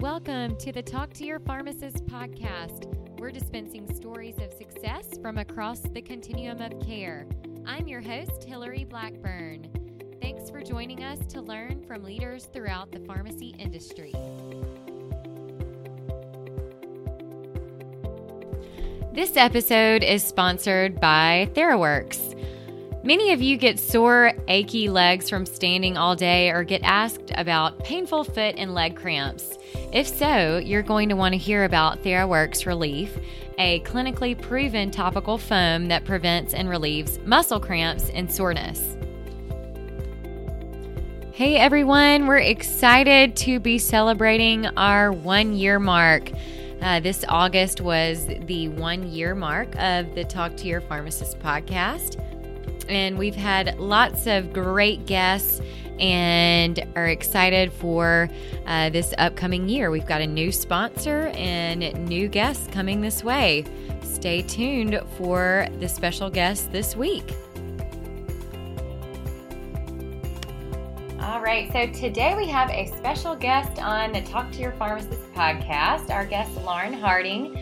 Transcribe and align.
Welcome 0.00 0.56
to 0.60 0.72
the 0.72 0.80
Talk 0.80 1.12
to 1.12 1.26
Your 1.26 1.40
Pharmacist 1.40 2.06
podcast. 2.06 2.86
We're 3.18 3.30
dispensing 3.30 3.86
stories 3.94 4.36
of 4.38 4.50
success 4.50 5.18
from 5.20 5.36
across 5.36 5.80
the 5.80 6.00
continuum 6.00 6.62
of 6.62 6.80
care. 6.80 7.26
I'm 7.66 7.86
your 7.86 8.00
host, 8.00 8.44
Hillary 8.44 8.84
Blackburn. 8.84 9.68
Thanks 10.22 10.48
for 10.48 10.62
joining 10.62 11.04
us 11.04 11.18
to 11.26 11.42
learn 11.42 11.84
from 11.86 12.02
leaders 12.02 12.46
throughout 12.46 12.92
the 12.92 13.00
pharmacy 13.00 13.54
industry. 13.58 14.14
This 19.12 19.36
episode 19.36 20.02
is 20.02 20.24
sponsored 20.24 20.98
by 20.98 21.50
Theraworx. 21.52 22.38
Many 23.04 23.32
of 23.32 23.42
you 23.42 23.58
get 23.58 23.78
sore, 23.78 24.32
achy 24.48 24.88
legs 24.88 25.28
from 25.28 25.44
standing 25.44 25.98
all 25.98 26.16
day 26.16 26.50
or 26.50 26.64
get 26.64 26.80
asked 26.84 27.32
about 27.34 27.84
painful 27.84 28.24
foot 28.24 28.54
and 28.56 28.74
leg 28.74 28.96
cramps. 28.96 29.58
If 29.92 30.06
so, 30.06 30.58
you're 30.58 30.82
going 30.82 31.08
to 31.08 31.16
want 31.16 31.32
to 31.32 31.38
hear 31.38 31.64
about 31.64 32.04
Theraworx 32.04 32.64
Relief, 32.64 33.18
a 33.58 33.80
clinically 33.80 34.40
proven 34.40 34.92
topical 34.92 35.36
foam 35.36 35.86
that 35.86 36.04
prevents 36.04 36.54
and 36.54 36.68
relieves 36.68 37.18
muscle 37.24 37.58
cramps 37.58 38.08
and 38.10 38.30
soreness. 38.30 38.96
Hey 41.32 41.56
everyone, 41.56 42.28
we're 42.28 42.38
excited 42.38 43.34
to 43.38 43.58
be 43.58 43.78
celebrating 43.78 44.66
our 44.76 45.10
one 45.10 45.54
year 45.54 45.80
mark. 45.80 46.30
Uh, 46.80 47.00
this 47.00 47.24
August 47.28 47.80
was 47.80 48.26
the 48.26 48.68
one 48.68 49.10
year 49.10 49.34
mark 49.34 49.74
of 49.76 50.14
the 50.14 50.22
Talk 50.22 50.56
to 50.58 50.68
Your 50.68 50.80
Pharmacist 50.80 51.40
podcast. 51.40 52.22
And 52.88 53.18
we've 53.18 53.34
had 53.34 53.76
lots 53.80 54.28
of 54.28 54.52
great 54.52 55.06
guests 55.06 55.60
and 56.00 56.84
are 56.96 57.08
excited 57.08 57.72
for 57.72 58.28
uh, 58.66 58.90
this 58.90 59.14
upcoming 59.18 59.68
year. 59.68 59.90
We've 59.90 60.06
got 60.06 60.20
a 60.20 60.26
new 60.26 60.50
sponsor 60.50 61.28
and 61.34 61.80
new 62.08 62.26
guests 62.28 62.66
coming 62.72 63.00
this 63.00 63.22
way. 63.22 63.64
Stay 64.02 64.42
tuned 64.42 65.00
for 65.16 65.68
the 65.78 65.88
special 65.88 66.30
guest 66.30 66.72
this 66.72 66.96
week. 66.96 67.34
All 71.20 71.40
right, 71.40 71.70
so 71.72 71.86
today 71.92 72.34
we 72.34 72.48
have 72.48 72.70
a 72.70 72.86
special 72.96 73.36
guest 73.36 73.78
on 73.78 74.12
the 74.12 74.22
Talk 74.22 74.50
to 74.52 74.58
Your 74.58 74.72
Pharmacist 74.72 75.32
podcast. 75.32 76.10
Our 76.10 76.24
guest, 76.24 76.50
Lauren 76.62 76.92
Harding, 76.92 77.58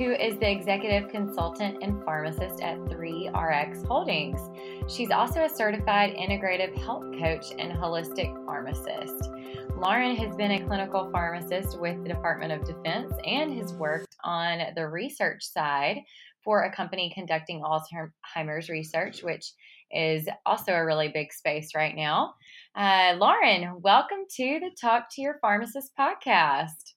who 0.00 0.12
is 0.12 0.38
the 0.38 0.50
executive 0.50 1.10
consultant 1.10 1.76
and 1.82 2.02
pharmacist 2.04 2.62
at 2.62 2.78
3RX 2.86 3.86
Holdings. 3.86 4.40
She's 4.88 5.10
also 5.10 5.44
a 5.44 5.48
certified 5.50 6.14
integrative 6.14 6.74
health 6.82 7.04
coach 7.18 7.52
and 7.58 7.70
holistic 7.70 8.34
pharmacist. 8.46 9.30
Lauren 9.76 10.16
has 10.16 10.34
been 10.36 10.52
a 10.52 10.66
clinical 10.66 11.10
pharmacist 11.12 11.78
with 11.78 12.02
the 12.02 12.08
Department 12.08 12.50
of 12.50 12.64
Defense 12.64 13.12
and 13.26 13.52
has 13.58 13.74
worked 13.74 14.16
on 14.24 14.72
the 14.74 14.88
research 14.88 15.44
side 15.44 15.98
for 16.42 16.62
a 16.62 16.74
company 16.74 17.12
conducting 17.14 17.60
Alzheimer's 17.60 18.70
research, 18.70 19.22
which 19.22 19.52
is 19.90 20.26
also 20.46 20.72
a 20.72 20.86
really 20.86 21.08
big 21.08 21.30
space 21.30 21.74
right 21.74 21.94
now. 21.94 22.32
Uh, 22.74 23.16
Lauren, 23.18 23.82
welcome 23.82 24.24
to 24.36 24.60
the 24.60 24.70
Talk 24.80 25.08
to 25.10 25.20
Your 25.20 25.36
Pharmacist 25.42 25.92
podcast. 25.94 26.94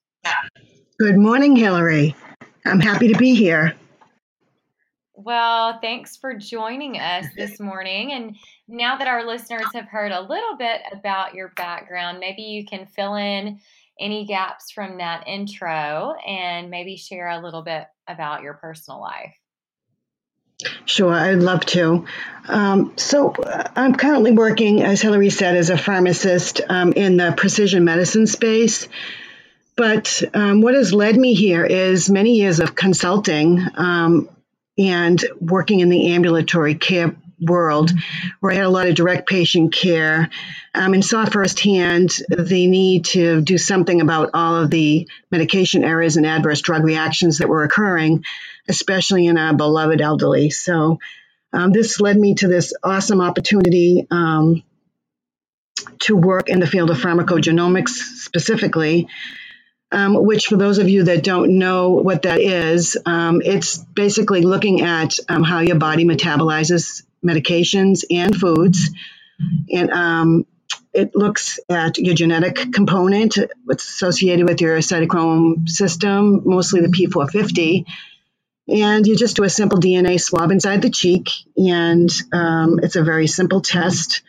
Good 0.98 1.18
morning, 1.18 1.54
Hillary. 1.54 2.14
I'm 2.64 2.80
happy 2.80 3.12
to 3.12 3.18
be 3.18 3.34
here. 3.34 3.74
Well, 5.16 5.78
thanks 5.80 6.16
for 6.16 6.34
joining 6.34 6.98
us 6.98 7.26
this 7.36 7.60
morning. 7.60 8.12
And 8.12 8.36
now 8.66 8.98
that 8.98 9.06
our 9.06 9.24
listeners 9.24 9.66
have 9.72 9.86
heard 9.86 10.12
a 10.12 10.20
little 10.20 10.56
bit 10.56 10.80
about 10.92 11.34
your 11.34 11.52
background, 11.56 12.18
maybe 12.18 12.42
you 12.42 12.66
can 12.66 12.86
fill 12.86 13.14
in 13.14 13.60
any 14.00 14.26
gaps 14.26 14.72
from 14.72 14.98
that 14.98 15.28
intro 15.28 16.14
and 16.26 16.68
maybe 16.68 16.96
share 16.96 17.28
a 17.28 17.40
little 17.40 17.62
bit 17.62 17.84
about 18.08 18.42
your 18.42 18.54
personal 18.54 19.00
life. 19.00 19.34
Sure, 20.84 21.12
I'd 21.12 21.38
love 21.38 21.64
to. 21.66 22.06
Um, 22.48 22.92
so, 22.96 23.30
uh, 23.30 23.70
I'm 23.76 23.94
currently 23.94 24.32
working, 24.32 24.82
as 24.82 25.00
Hillary 25.00 25.30
said, 25.30 25.56
as 25.56 25.70
a 25.70 25.76
pharmacist 25.76 26.60
um, 26.68 26.92
in 26.92 27.16
the 27.16 27.34
precision 27.36 27.84
medicine 27.84 28.26
space. 28.26 28.88
But 29.76 30.22
um, 30.34 30.60
what 30.60 30.74
has 30.74 30.94
led 30.94 31.16
me 31.16 31.34
here 31.34 31.64
is 31.64 32.08
many 32.08 32.36
years 32.36 32.60
of 32.60 32.74
consulting 32.74 33.60
um, 33.74 34.28
and 34.78 35.22
working 35.40 35.80
in 35.80 35.88
the 35.88 36.12
ambulatory 36.12 36.74
care 36.74 37.16
world 37.40 37.90
where 38.40 38.52
I 38.52 38.56
had 38.56 38.64
a 38.64 38.70
lot 38.70 38.86
of 38.86 38.94
direct 38.94 39.28
patient 39.28 39.72
care 39.72 40.30
um, 40.74 40.94
and 40.94 41.04
saw 41.04 41.24
firsthand 41.24 42.10
the 42.28 42.66
need 42.66 43.06
to 43.06 43.40
do 43.40 43.58
something 43.58 44.00
about 44.00 44.30
all 44.34 44.56
of 44.56 44.70
the 44.70 45.08
medication 45.30 45.84
errors 45.84 46.16
and 46.16 46.26
adverse 46.26 46.60
drug 46.60 46.84
reactions 46.84 47.38
that 47.38 47.48
were 47.48 47.64
occurring, 47.64 48.24
especially 48.68 49.26
in 49.26 49.36
our 49.36 49.54
beloved 49.54 50.00
elderly. 50.00 50.50
So 50.50 51.00
um, 51.52 51.72
this 51.72 52.00
led 52.00 52.16
me 52.16 52.34
to 52.36 52.48
this 52.48 52.72
awesome 52.82 53.20
opportunity 53.20 54.06
um, 54.10 54.62
to 56.00 56.16
work 56.16 56.48
in 56.48 56.60
the 56.60 56.66
field 56.66 56.90
of 56.90 56.98
pharmacogenomics 56.98 57.90
specifically 57.90 59.08
um, 59.94 60.14
which, 60.24 60.46
for 60.46 60.56
those 60.56 60.78
of 60.78 60.88
you 60.88 61.04
that 61.04 61.22
don't 61.22 61.56
know 61.58 61.90
what 61.90 62.22
that 62.22 62.40
is, 62.40 62.96
um, 63.06 63.40
it's 63.44 63.78
basically 63.78 64.42
looking 64.42 64.80
at 64.80 65.18
um, 65.28 65.44
how 65.44 65.60
your 65.60 65.76
body 65.76 66.04
metabolizes 66.04 67.04
medications 67.24 68.04
and 68.10 68.34
foods. 68.34 68.90
And 69.72 69.90
um, 69.90 70.46
it 70.92 71.14
looks 71.14 71.60
at 71.68 71.98
your 71.98 72.14
genetic 72.14 72.72
component, 72.72 73.38
what's 73.64 73.88
associated 73.88 74.48
with 74.48 74.60
your 74.60 74.78
cytochrome 74.78 75.68
system, 75.68 76.42
mostly 76.44 76.80
the 76.80 76.88
P450. 76.88 77.84
And 78.66 79.06
you 79.06 79.16
just 79.16 79.36
do 79.36 79.44
a 79.44 79.50
simple 79.50 79.78
DNA 79.78 80.20
swab 80.20 80.50
inside 80.50 80.82
the 80.82 80.90
cheek, 80.90 81.28
and 81.56 82.10
um, 82.32 82.80
it's 82.82 82.96
a 82.96 83.04
very 83.04 83.26
simple 83.26 83.60
test 83.60 84.22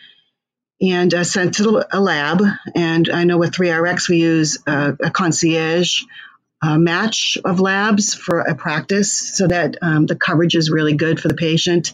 and 0.92 1.14
uh, 1.14 1.24
sent 1.24 1.56
to 1.56 1.86
a 1.92 2.00
lab. 2.00 2.42
And 2.74 3.10
I 3.10 3.24
know 3.24 3.38
with 3.38 3.52
3RX 3.52 4.10
we 4.10 4.18
use 4.18 4.58
uh, 4.68 4.94
a 5.02 5.12
concierge 5.12 6.02
uh, 6.62 6.78
match 6.78 7.38
of 7.44 7.60
labs 7.60 8.14
for 8.14 8.40
a 8.40 8.56
practice 8.56 9.38
so 9.38 9.48
that 9.48 9.78
um, 9.82 10.06
the 10.06 10.16
coverage 10.16 10.56
is 10.56 10.72
really 10.72 10.96
good 10.96 11.20
for 11.20 11.28
the 11.28 11.36
patient. 11.36 11.94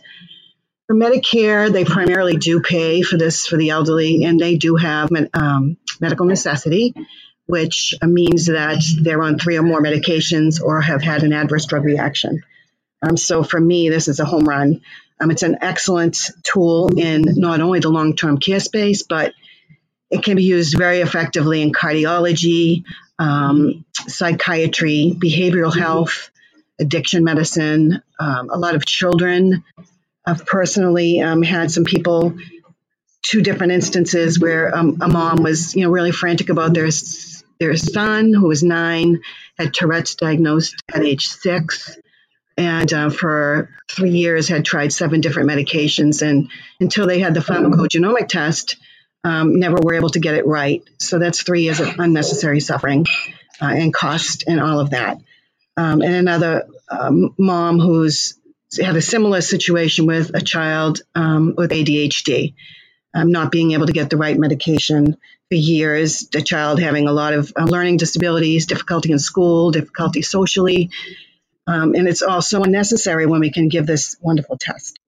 For 0.87 0.95
Medicare, 0.95 1.71
they 1.71 1.85
primarily 1.85 2.37
do 2.37 2.61
pay 2.61 3.01
for 3.01 3.17
this 3.17 3.47
for 3.47 3.57
the 3.57 3.69
elderly, 3.69 4.23
and 4.23 4.39
they 4.39 4.57
do 4.57 4.75
have 4.75 5.09
um, 5.33 5.77
medical 5.99 6.25
necessity, 6.25 6.93
which 7.45 7.93
means 8.01 8.47
that 8.47 8.83
they're 9.01 9.21
on 9.23 9.39
three 9.39 9.57
or 9.57 9.63
more 9.63 9.81
medications 9.81 10.61
or 10.61 10.81
have 10.81 11.01
had 11.01 11.23
an 11.23 11.33
adverse 11.33 11.65
drug 11.65 11.85
reaction. 11.85 12.43
Um, 13.01 13.17
so 13.17 13.43
for 13.43 13.59
me, 13.59 13.89
this 13.89 14.07
is 14.07 14.19
a 14.19 14.25
home 14.25 14.43
run. 14.43 14.81
Um, 15.21 15.29
it's 15.29 15.43
an 15.43 15.59
excellent 15.61 16.31
tool 16.43 16.97
in 16.97 17.23
not 17.27 17.61
only 17.61 17.79
the 17.79 17.89
long 17.89 18.15
term 18.15 18.39
care 18.39 18.59
space, 18.59 19.03
but 19.03 19.33
it 20.09 20.23
can 20.23 20.35
be 20.35 20.43
used 20.43 20.77
very 20.77 20.99
effectively 20.99 21.61
in 21.61 21.71
cardiology, 21.71 22.83
um, 23.19 23.85
psychiatry, 24.07 25.15
behavioral 25.15 25.77
health, 25.77 26.31
addiction 26.79 27.23
medicine. 27.23 28.01
Um, 28.19 28.49
a 28.49 28.57
lot 28.57 28.75
of 28.75 28.85
children. 28.85 29.63
I've 30.25 30.45
personally 30.45 31.21
um, 31.21 31.43
had 31.43 31.71
some 31.71 31.83
people, 31.83 32.35
two 33.21 33.41
different 33.41 33.73
instances 33.73 34.39
where 34.39 34.75
um, 34.75 34.97
a 35.01 35.07
mom 35.07 35.43
was, 35.43 35.75
you 35.75 35.83
know, 35.83 35.91
really 35.91 36.11
frantic 36.11 36.49
about 36.49 36.73
their 36.73 36.89
their 37.59 37.75
son 37.77 38.33
who 38.33 38.47
was 38.47 38.63
nine, 38.63 39.21
had 39.59 39.71
Tourette's 39.71 40.15
diagnosed 40.15 40.73
at 40.91 41.03
age 41.03 41.27
six 41.27 41.95
and 42.57 42.91
uh, 42.93 43.09
for 43.09 43.69
three 43.89 44.11
years 44.11 44.47
had 44.47 44.65
tried 44.65 44.93
seven 44.93 45.21
different 45.21 45.49
medications 45.49 46.21
and 46.21 46.49
until 46.79 47.07
they 47.07 47.19
had 47.19 47.33
the 47.33 47.39
pharmacogenomic 47.39 48.27
test 48.27 48.77
um, 49.23 49.59
never 49.59 49.77
were 49.81 49.93
able 49.93 50.09
to 50.09 50.19
get 50.19 50.35
it 50.35 50.45
right. 50.45 50.83
So 50.99 51.19
that's 51.19 51.43
three 51.43 51.63
years 51.63 51.79
of 51.79 51.99
unnecessary 51.99 52.59
suffering 52.59 53.05
uh, 53.61 53.65
and 53.65 53.93
cost 53.93 54.43
and 54.47 54.59
all 54.59 54.79
of 54.79 54.91
that. 54.91 55.17
Um, 55.77 56.01
and 56.01 56.13
another 56.13 56.67
um, 56.89 57.33
mom 57.37 57.79
who's 57.79 58.37
had 58.79 58.95
a 58.95 59.01
similar 59.01 59.41
situation 59.41 60.05
with 60.05 60.31
a 60.33 60.41
child 60.41 61.01
um, 61.15 61.53
with 61.57 61.71
adhd 61.71 62.53
um, 63.13 63.31
not 63.31 63.51
being 63.51 63.71
able 63.71 63.87
to 63.87 63.93
get 63.93 64.09
the 64.09 64.17
right 64.17 64.37
medication 64.37 65.17
for 65.49 65.55
years 65.55 66.27
the 66.31 66.41
child 66.41 66.79
having 66.79 67.07
a 67.07 67.11
lot 67.11 67.33
of 67.33 67.51
uh, 67.57 67.63
learning 67.63 67.97
disabilities 67.97 68.65
difficulty 68.65 69.11
in 69.11 69.19
school 69.19 69.71
difficulty 69.71 70.21
socially 70.21 70.89
um, 71.67 71.93
and 71.95 72.07
it's 72.07 72.21
also 72.21 72.63
unnecessary 72.63 73.25
when 73.25 73.41
we 73.41 73.51
can 73.51 73.67
give 73.67 73.85
this 73.85 74.17
wonderful 74.21 74.57
test. 74.57 74.99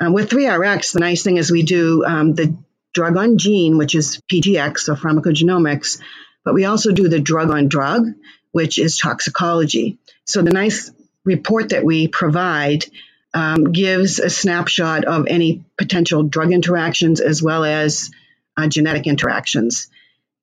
Um, 0.00 0.12
with 0.12 0.30
3RX, 0.30 0.92
the 0.92 1.00
nice 1.00 1.22
thing 1.22 1.36
is 1.36 1.50
we 1.50 1.62
do 1.62 2.04
um, 2.04 2.34
the 2.34 2.56
drug 2.94 3.16
on 3.16 3.38
gene, 3.38 3.76
which 3.76 3.94
is 3.94 4.20
PGX 4.32 4.88
or 4.88 4.96
pharmacogenomics, 4.96 6.00
but 6.44 6.54
we 6.54 6.64
also 6.64 6.92
do 6.92 7.08
the 7.08 7.20
drug 7.20 7.50
on 7.50 7.68
drug, 7.68 8.06
which 8.52 8.78
is 8.78 8.96
toxicology. 8.96 9.98
So 10.24 10.42
the 10.42 10.50
nice 10.50 10.90
report 11.24 11.68
that 11.70 11.84
we 11.84 12.08
provide 12.08 12.86
um, 13.34 13.72
gives 13.72 14.18
a 14.18 14.30
snapshot 14.30 15.04
of 15.04 15.26
any 15.28 15.64
potential 15.78 16.22
drug 16.24 16.52
interactions 16.52 17.20
as 17.20 17.42
well 17.42 17.64
as 17.64 18.10
uh, 18.56 18.66
genetic 18.66 19.06
interactions. 19.06 19.88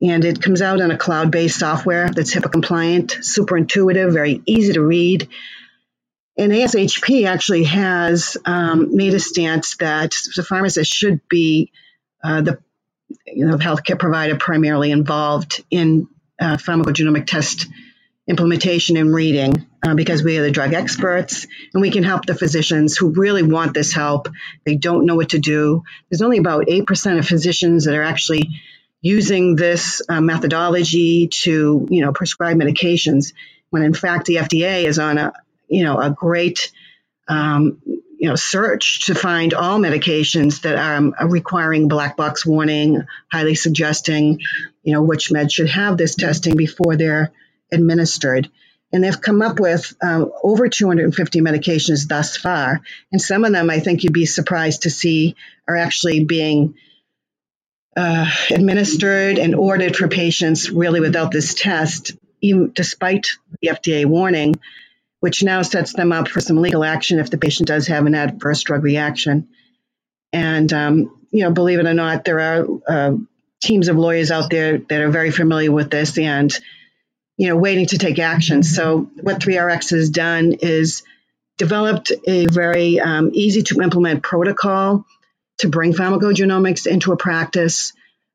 And 0.01 0.23
it 0.23 0.41
comes 0.41 0.61
out 0.61 0.81
on 0.81 0.91
a 0.91 0.97
cloud 0.97 1.31
based 1.31 1.59
software 1.59 2.09
that's 2.09 2.33
HIPAA 2.33 2.51
compliant, 2.51 3.17
super 3.21 3.57
intuitive, 3.57 4.13
very 4.13 4.41
easy 4.45 4.73
to 4.73 4.81
read. 4.81 5.27
And 6.37 6.51
ASHP 6.51 7.25
actually 7.25 7.63
has 7.63 8.37
um, 8.45 8.95
made 8.95 9.15
a 9.15 9.19
stance 9.19 9.77
that 9.77 10.13
the 10.35 10.43
pharmacist 10.43 10.93
should 10.93 11.27
be 11.27 11.71
uh, 12.23 12.41
the 12.41 12.59
you 13.25 13.45
know, 13.45 13.57
healthcare 13.57 13.97
provider 13.97 14.35
primarily 14.37 14.91
involved 14.91 15.63
in 15.71 16.07
uh, 16.39 16.57
pharmacogenomic 16.57 17.25
test 17.25 17.65
implementation 18.27 18.97
and 18.97 19.13
reading 19.13 19.65
uh, 19.83 19.95
because 19.95 20.21
we 20.21 20.37
are 20.37 20.43
the 20.43 20.51
drug 20.51 20.73
experts 20.73 21.47
and 21.73 21.81
we 21.81 21.89
can 21.89 22.03
help 22.03 22.25
the 22.25 22.35
physicians 22.35 22.97
who 22.97 23.09
really 23.09 23.43
want 23.43 23.73
this 23.73 23.93
help. 23.93 24.27
They 24.65 24.75
don't 24.75 25.05
know 25.05 25.15
what 25.15 25.29
to 25.29 25.39
do. 25.39 25.83
There's 26.09 26.21
only 26.21 26.37
about 26.37 26.65
8% 26.67 27.17
of 27.17 27.25
physicians 27.25 27.85
that 27.85 27.95
are 27.95 28.03
actually 28.03 28.59
using 29.01 29.55
this 29.55 30.01
uh, 30.09 30.21
methodology 30.21 31.27
to, 31.27 31.87
you 31.89 32.01
know, 32.01 32.11
prescribe 32.11 32.57
medications 32.57 33.33
when 33.69 33.83
in 33.83 33.93
fact 33.93 34.25
the 34.25 34.35
FDA 34.35 34.83
is 34.83 34.99
on 34.99 35.17
a, 35.17 35.33
you 35.67 35.83
know, 35.83 35.99
a 35.99 36.09
great, 36.09 36.71
um, 37.27 37.81
you 37.85 38.29
know, 38.29 38.35
search 38.35 39.05
to 39.05 39.15
find 39.15 39.53
all 39.53 39.79
medications 39.79 40.61
that 40.61 40.77
um, 40.77 41.13
are 41.19 41.29
requiring 41.29 41.87
black 41.87 42.17
box 42.17 42.45
warning, 42.45 43.03
highly 43.31 43.53
suggesting, 43.55 44.39
you 44.83 44.93
know, 44.93 45.03
which 45.03 45.29
meds 45.29 45.53
should 45.53 45.69
have 45.69 45.97
this 45.97 46.15
testing 46.15 46.55
before 46.55 46.95
they're 46.95 47.31
administered. 47.71 48.49
And 48.91 49.03
they've 49.03 49.21
come 49.21 49.41
up 49.41 49.59
with 49.59 49.93
um, 50.01 50.31
over 50.41 50.69
250 50.69 51.41
medications 51.41 52.07
thus 52.07 52.37
far. 52.37 52.81
And 53.11 53.21
some 53.21 53.43
of 53.43 53.51
them 53.51 53.69
I 53.69 53.81
think 53.81 54.03
you'd 54.03 54.13
be 54.13 54.25
surprised 54.25 54.83
to 54.83 54.89
see 54.89 55.35
are 55.67 55.75
actually 55.75 56.23
being 56.23 56.75
uh, 57.97 58.29
administered 58.51 59.39
and 59.39 59.55
ordered 59.55 59.95
for 59.95 60.07
patients 60.07 60.69
really 60.69 60.99
without 60.99 61.31
this 61.31 61.53
test, 61.53 62.11
even 62.41 62.71
despite 62.73 63.37
the 63.61 63.69
FDA 63.69 64.05
warning, 64.05 64.55
which 65.19 65.43
now 65.43 65.63
sets 65.63 65.93
them 65.93 66.11
up 66.11 66.27
for 66.27 66.39
some 66.39 66.61
legal 66.61 66.83
action 66.83 67.19
if 67.19 67.31
the 67.31 67.37
patient 67.37 67.67
does 67.67 67.87
have 67.87 68.05
an 68.05 68.15
adverse 68.15 68.61
drug 68.61 68.83
reaction. 68.83 69.49
And, 70.31 70.71
um, 70.71 71.19
you 71.31 71.43
know, 71.43 71.51
believe 71.51 71.79
it 71.79 71.87
or 71.87 71.93
not, 71.93 72.23
there 72.23 72.39
are 72.39 72.67
uh, 72.87 73.17
teams 73.61 73.87
of 73.87 73.97
lawyers 73.97 74.29
out 74.29 74.51
there 74.51 74.77
that 74.77 75.01
are 75.01 75.09
very 75.09 75.31
familiar 75.31 75.71
with 75.71 75.89
this 75.89 76.17
and 76.17 76.57
you 77.37 77.49
know, 77.49 77.55
waiting 77.55 77.85
to 77.85 77.97
take 77.97 78.19
action. 78.19 78.63
So 78.63 79.09
what 79.21 79.39
3RX 79.39 79.91
has 79.91 80.09
done 80.09 80.53
is 80.53 81.03
developed 81.57 82.11
a 82.25 82.47
very 82.47 82.99
um, 82.99 83.31
easy 83.33 83.61
to 83.63 83.81
implement 83.81 84.23
protocol 84.23 85.05
to 85.59 85.69
bring 85.69 85.93
pharmacogenomics 85.93 86.87
into 86.87 87.11
a 87.11 87.17
practice. 87.17 87.93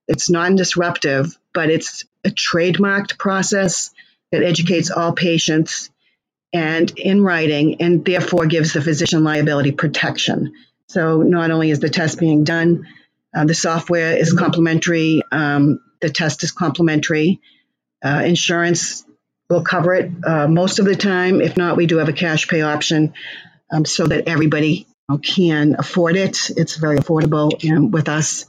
It's 0.08 0.30
non-disruptive, 0.30 1.36
but 1.54 1.70
it's 1.70 2.04
a 2.24 2.30
trademarked 2.30 3.19
process 3.19 3.90
that 4.30 4.42
educates 4.42 4.90
all 4.90 5.12
patients 5.12 5.90
and 6.52 6.90
in 6.98 7.22
writing 7.22 7.80
and 7.80 8.04
therefore 8.04 8.46
gives 8.46 8.72
the 8.72 8.82
physician 8.82 9.24
liability 9.24 9.72
protection. 9.72 10.52
So 10.88 11.22
not 11.22 11.50
only 11.50 11.70
is 11.70 11.80
the 11.80 11.88
test 11.88 12.19
being 12.19 12.44
done, 12.44 12.86
uh, 13.34 13.44
the 13.44 13.54
software 13.54 14.16
is 14.16 14.34
complementary, 14.34 15.22
um, 15.32 15.80
the 16.00 16.10
test 16.10 16.42
is 16.42 16.52
complementary, 16.52 17.40
uh, 18.04 18.22
insurance 18.26 19.04
will 19.48 19.62
cover 19.62 19.94
it 19.94 20.10
uh, 20.24 20.48
most 20.48 20.78
of 20.78 20.84
the 20.84 20.96
time. 20.96 21.40
If 21.40 21.56
not, 21.56 21.76
we 21.76 21.86
do 21.86 21.98
have 21.98 22.08
a 22.08 22.12
cash 22.12 22.48
pay 22.48 22.62
option 22.62 23.14
um, 23.70 23.84
so 23.84 24.06
that 24.06 24.28
everybody 24.28 24.86
can 25.19 25.76
afford 25.79 26.17
it. 26.17 26.50
It's 26.56 26.76
very 26.76 26.99
affordable 26.99 27.53
um, 27.70 27.91
with 27.91 28.09
us. 28.09 28.47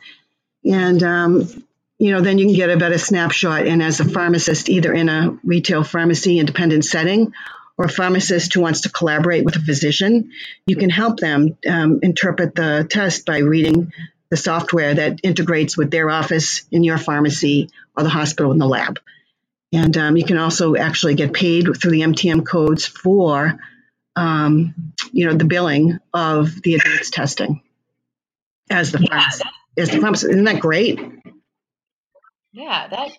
And, 0.66 1.02
um, 1.04 1.66
you 2.00 2.12
know, 2.12 2.22
then 2.22 2.38
you 2.38 2.46
can 2.46 2.56
get 2.56 2.70
a 2.70 2.78
better 2.78 2.98
snapshot. 2.98 3.68
And 3.68 3.82
as 3.82 4.00
a 4.00 4.06
pharmacist, 4.06 4.70
either 4.70 4.94
in 4.94 5.10
a 5.10 5.38
retail 5.44 5.84
pharmacy 5.84 6.40
independent 6.40 6.86
setting 6.86 7.34
or 7.78 7.86
a 7.86 7.90
pharmacist 7.90 8.54
who 8.54 8.62
wants 8.62 8.82
to 8.82 8.90
collaborate 8.90 9.46
with 9.46 9.56
a 9.56 9.60
physician, 9.60 10.32
you 10.66 10.76
can 10.76 10.90
help 10.90 11.20
them 11.20 11.58
um, 11.70 12.00
interpret 12.04 12.56
the 12.56 12.88
test 12.90 13.26
by 13.26 13.40
reading 13.40 13.92
the 14.30 14.38
software 14.38 14.94
that 14.96 15.20
integrates 15.24 15.78
with 15.78 15.92
their 15.92 16.10
office 16.10 16.64
in 16.72 16.84
your 16.84 16.98
pharmacy 16.98 17.70
or 17.96 18.04
the 18.04 18.10
hospital 18.10 18.52
in 18.52 18.58
the 18.58 18.68
lab. 18.68 19.00
And 19.72 19.98
um, 19.98 20.18
you 20.18 20.24
can 20.24 20.38
also 20.38 20.76
actually 20.76 21.16
get 21.16 21.34
paid 21.34 21.66
through 21.66 21.92
the 21.92 22.02
MTM 22.02 22.46
codes 22.46 22.86
for, 22.86 23.60
um, 24.16 24.94
you 25.12 25.26
know, 25.26 25.34
the 25.34 25.46
billing 25.46 26.00
of 26.14 26.62
the 26.62 26.76
advanced 26.76 27.14
testing 27.14 27.62
as 28.70 28.92
the 28.92 29.00
yeah, 29.00 29.28
as 29.78 29.90
the 29.90 30.00
pharmacist. 30.00 30.32
Isn't 30.32 30.46
that 30.46 30.60
great? 30.60 31.00
Yeah, 32.52 32.88
that 32.88 33.12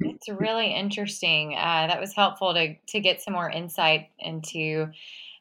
that's 0.00 0.28
really 0.28 0.74
interesting. 0.74 1.54
Uh, 1.54 1.86
that 1.86 2.00
was 2.00 2.14
helpful 2.14 2.54
to 2.54 2.74
to 2.88 3.00
get 3.00 3.22
some 3.22 3.34
more 3.34 3.50
insight 3.50 4.08
into 4.18 4.88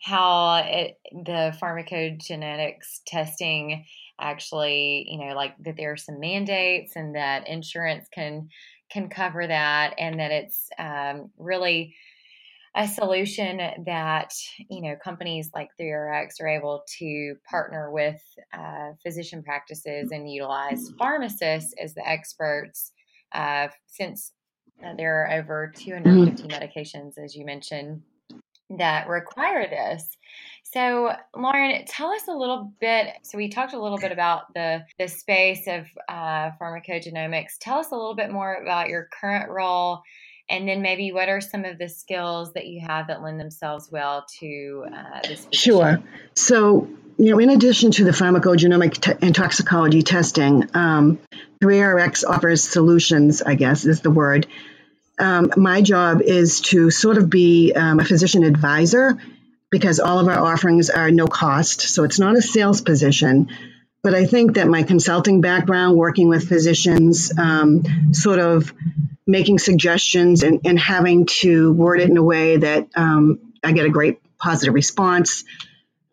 how 0.02 0.56
it, 0.66 1.00
the 1.12 1.56
pharmacogenetics 1.62 3.02
testing 3.08 3.86
actually, 4.20 5.08
you 5.10 5.18
know, 5.18 5.34
like 5.34 5.56
that 5.64 5.78
there 5.78 5.92
are 5.92 5.98
some 5.98 6.20
mandates 6.20 6.96
and 6.96 7.16
that 7.16 7.48
insurance 7.48 8.08
can 8.10 8.50
can 8.92 9.10
cover 9.10 9.48
that 9.48 9.96
and 9.98 10.20
that 10.20 10.32
it's 10.32 10.70
um, 10.78 11.32
really 11.38 11.96
a 12.76 12.88
solution 12.88 13.58
that 13.86 14.34
you 14.70 14.82
know 14.82 14.96
companies 15.04 15.50
like 15.54 15.70
3rx 15.80 16.42
are 16.42 16.48
able 16.48 16.84
to 17.00 17.36
partner 17.50 17.92
with 17.92 18.22
uh, 18.54 18.92
physician 19.04 19.44
practices 19.44 20.12
and 20.12 20.32
utilize 20.32 20.92
pharmacists 20.98 21.74
as 21.82 21.94
the 21.94 22.08
experts 22.08 22.92
uh, 23.34 23.68
since 23.88 24.34
uh, 24.84 24.94
there 24.98 25.24
are 25.24 25.40
over 25.40 25.72
250 25.76 26.44
mm-hmm. 26.44 26.52
medications 26.52 27.18
as 27.24 27.36
you 27.36 27.46
mentioned 27.46 28.02
that 28.70 29.08
require 29.08 29.68
this 29.70 30.18
so, 30.74 31.12
Lauren, 31.38 31.86
tell 31.86 32.10
us 32.10 32.28
a 32.28 32.34
little 32.34 32.74
bit. 32.82 33.14
So, 33.22 33.38
we 33.38 33.48
talked 33.48 33.74
a 33.74 33.80
little 33.80 34.00
bit 34.00 34.12
about 34.12 34.52
the 34.56 34.84
the 34.98 35.08
space 35.08 35.68
of 35.68 35.86
uh, 36.10 36.50
pharmacogenomics. 36.60 37.60
Tell 37.60 37.78
us 37.78 37.92
a 37.92 37.96
little 37.96 38.16
bit 38.16 38.32
more 38.32 38.56
about 38.56 38.90
your 38.90 39.08
current 39.22 39.52
role, 39.52 40.02
and 40.54 40.68
then 40.68 40.84
maybe 40.84 41.12
what 41.12 41.30
are 41.30 41.42
some 41.42 41.66
of 41.66 41.80
the 41.80 41.90
skills 41.90 42.54
that 42.54 42.68
you 42.68 42.80
have 42.86 43.08
that 43.08 43.24
lend 43.24 43.40
themselves 43.40 43.92
well 43.92 44.26
to 44.40 44.86
uh, 44.88 45.20
this. 45.28 45.46
Position? 45.46 45.52
Sure. 45.52 46.04
So, 46.36 46.88
you 47.18 47.32
know, 47.32 47.40
in 47.40 47.50
addition 47.50 47.90
to 47.92 48.04
the 48.04 48.12
pharmacogenomic 48.12 49.02
t- 49.02 49.26
and 49.26 49.34
toxicology 49.34 50.04
testing, 50.04 50.70
um, 50.76 51.20
3RX 51.64 52.24
offers 52.28 52.64
solutions. 52.64 53.42
I 53.42 53.56
guess 53.56 53.86
is 53.86 54.02
the 54.02 54.12
word. 54.12 54.46
Um, 55.20 55.52
my 55.58 55.82
job 55.82 56.22
is 56.22 56.62
to 56.62 56.92
sort 56.92 57.18
of 57.18 57.32
be 57.32 57.74
um, 57.74 58.00
a 58.00 58.06
physician 58.06 58.44
advisor 58.44 59.18
because 59.72 60.00
all 60.00 60.20
of 60.20 60.28
our 60.28 60.40
offerings 60.40 60.92
are 60.92 61.10
no 61.10 61.26
cost. 61.26 61.82
So 61.82 62.04
it's 62.04 62.20
not 62.20 62.38
a 62.38 62.44
sales 62.44 62.82
position. 62.82 63.50
But 64.04 64.14
I 64.14 64.26
think 64.26 64.56
that 64.56 64.68
my 64.68 64.84
consulting 64.84 65.42
background, 65.42 65.98
working 65.98 66.30
with 66.30 66.48
physicians, 66.48 67.32
um, 67.40 68.14
sort 68.14 68.40
of 68.40 68.74
making 69.26 69.60
suggestions 69.60 70.44
and, 70.44 70.62
and, 70.66 70.78
having 70.78 71.26
to 71.26 71.72
word 71.74 72.02
it 72.02 72.10
in 72.10 72.18
a 72.18 72.24
way 72.24 72.58
that 72.58 72.90
um, 72.96 73.40
I 73.64 73.72
get 73.72 73.86
a 73.86 73.90
great 73.90 74.20
positive 74.38 74.74
response, 74.74 75.46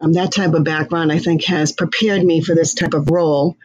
um, 0.01 0.13
that 0.13 0.33
type 0.33 0.55
of 0.55 0.65
background, 0.65 1.11
I 1.11 1.19
think, 1.19 1.45
has 1.45 1.73
prepared 1.73 2.23
me 2.23 2.41
for 2.41 2.55
this 2.55 2.75
type 2.75 2.95
of 2.95 3.11
role. 3.11 3.57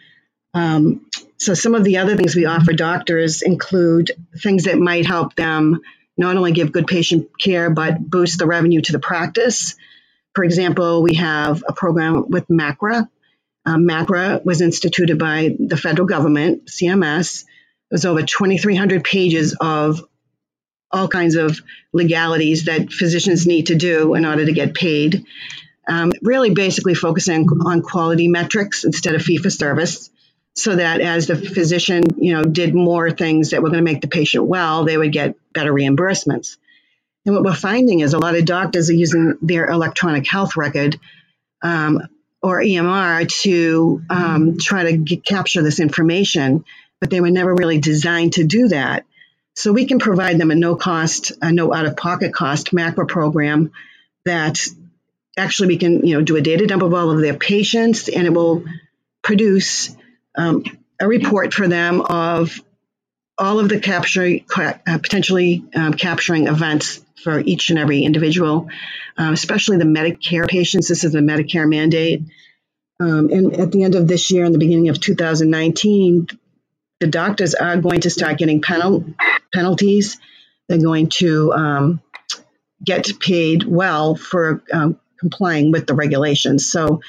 Um, 0.54 1.06
so 1.38 1.54
some 1.54 1.76
of 1.76 1.84
the 1.84 1.98
other 1.98 2.16
things 2.16 2.36
we 2.36 2.46
offer 2.46 2.74
doctors 2.74 3.42
include 3.42 4.12
things 4.42 4.64
that 4.64 4.78
might 4.78 5.06
help 5.06 5.36
them 5.36 5.82
not 6.18 6.38
only 6.38 6.54
give 6.54 6.72
good 6.72 6.88
patient 6.88 7.30
care, 7.40 7.70
but 7.70 8.00
boost 8.00 8.40
the 8.40 8.48
revenue 8.48 8.82
to 8.82 8.92
the 8.92 9.00
practice. 9.00 9.76
For 10.34 10.44
example, 10.44 11.04
we 11.04 11.16
have 11.16 11.64
a 11.68 11.74
program 11.74 12.30
with 12.30 12.48
MACRA. 12.48 13.10
Um, 13.66 13.86
MACRA 13.86 14.46
was 14.46 14.62
instituted 14.62 15.20
by 15.20 15.56
the 15.60 15.78
federal 15.78 16.08
government, 16.08 16.68
CMS. 16.68 17.46
It 17.92 17.96
was 17.96 18.06
over 18.06 18.22
2,300 18.22 19.04
pages 19.04 19.56
of 19.60 20.02
all 20.92 21.08
kinds 21.08 21.36
of 21.36 21.60
legalities 21.94 22.66
that 22.66 22.92
physicians 22.92 23.46
need 23.46 23.68
to 23.68 23.76
do 23.76 24.16
in 24.16 24.26
order 24.26 24.46
to 24.46 24.54
get 24.54 24.74
paid. 24.74 25.26
Um, 25.88 26.12
really, 26.22 26.52
basically 26.52 26.96
focusing 26.96 27.48
on 27.66 27.82
quality 27.82 28.28
metrics 28.28 28.86
instead 28.86 29.14
of 29.14 29.22
fee 29.22 29.38
for 29.38 29.50
service 29.50 30.10
so 30.56 30.76
that 30.76 31.02
as 31.02 31.28
the 31.28 31.36
physician, 31.36 32.04
you 32.18 32.34
know, 32.34 32.44
did 32.44 32.74
more 32.74 33.12
things 33.12 33.50
that 33.50 33.62
were 33.62 33.70
going 33.70 33.86
to 33.86 33.92
make 33.92 34.02
the 34.02 34.08
patient 34.08 34.46
well, 34.46 34.86
they 34.86 34.98
would 34.98 35.12
get 35.12 35.36
better 35.54 35.74
reimbursements. 35.74 36.58
And 37.26 37.36
what 37.36 37.44
we're 37.44 37.54
finding 37.54 38.00
is 38.00 38.14
a 38.14 38.20
lot 38.20 38.36
of 38.36 38.46
doctors 38.46 38.90
are 38.90 38.94
using 38.94 39.38
their 39.42 39.66
electronic 39.68 40.28
health 40.28 40.56
record 40.56 40.98
um, 41.62 42.02
or 42.42 42.62
EMR 42.62 43.28
to 43.42 44.02
um, 44.10 44.58
try 44.58 44.92
to 44.92 44.98
get, 44.98 45.26
capture 45.26 45.62
this 45.62 45.80
information, 45.80 46.64
but 47.00 47.10
they 47.10 47.22
were 47.22 47.32
never 47.32 47.54
really 47.54 47.80
designed 47.80 48.34
to 48.34 48.44
do 48.44 48.70
that. 48.70 49.06
So 49.56 49.72
we 49.72 49.86
can 49.86 50.00
provide 50.00 50.38
them 50.38 50.52
a 50.52 50.56
no 50.56 50.76
cost, 50.76 51.32
a 51.42 51.52
no 51.52 51.74
out 51.74 51.86
of 51.86 51.96
pocket 51.96 52.34
cost 52.34 52.74
MACRA 52.74 53.08
program 53.08 53.72
that 54.26 54.60
actually 55.38 55.70
we 55.70 55.78
can, 55.78 56.06
you 56.06 56.16
know, 56.16 56.22
do 56.22 56.36
a 56.36 56.42
data 56.42 56.68
dump 56.68 56.84
of 56.84 56.94
all 56.94 57.12
of 57.12 57.22
their 57.22 57.36
patients 57.36 58.10
and 58.10 58.28
it 58.28 58.34
will 58.34 58.66
produce 59.24 59.96
um, 60.38 60.64
a 61.00 61.08
report 61.08 61.54
for 61.54 61.68
them 61.68 62.02
of 62.02 62.62
all 63.38 63.60
of 63.60 63.70
the 63.70 63.80
capture, 63.80 64.40
uh, 64.58 64.74
potentially 64.86 65.66
um, 65.76 65.94
capturing 65.94 66.48
events 66.48 67.02
for 67.22 67.40
each 67.40 67.70
and 67.70 67.80
every 67.80 68.04
individual, 68.04 68.70
uh, 69.18 69.32
especially 69.34 69.78
the 69.78 69.84
Medicare 69.84 70.48
patients. 70.48 70.88
This 70.88 71.04
is 71.04 71.16
a 71.16 71.20
Medicare 71.20 71.68
mandate. 71.68 72.22
Um, 73.00 73.30
and 73.30 73.54
at 73.60 73.72
the 73.72 73.84
end 73.84 73.96
of 73.96 74.08
this 74.08 74.32
year 74.32 74.46
and 74.46 74.54
the 74.54 74.60
beginning 74.60 74.90
of 74.90 75.02
2019, 75.02 76.28
the 77.00 77.08
doctors 77.08 77.54
are 77.54 77.78
going 77.78 78.02
to 78.02 78.10
start 78.10 78.38
getting 78.38 78.62
penal- 78.62 79.06
penalties. 79.54 80.18
They're 80.68 80.82
going 80.82 81.10
to 81.10 81.54
um, 81.54 82.02
get 82.84 83.20
paid 83.20 83.64
well 83.64 84.16
for 84.16 84.64
um, 84.72 85.00
complying 85.20 85.72
with 85.72 85.88
the 85.88 85.94
regulations. 85.94 86.72
So, 86.72 87.02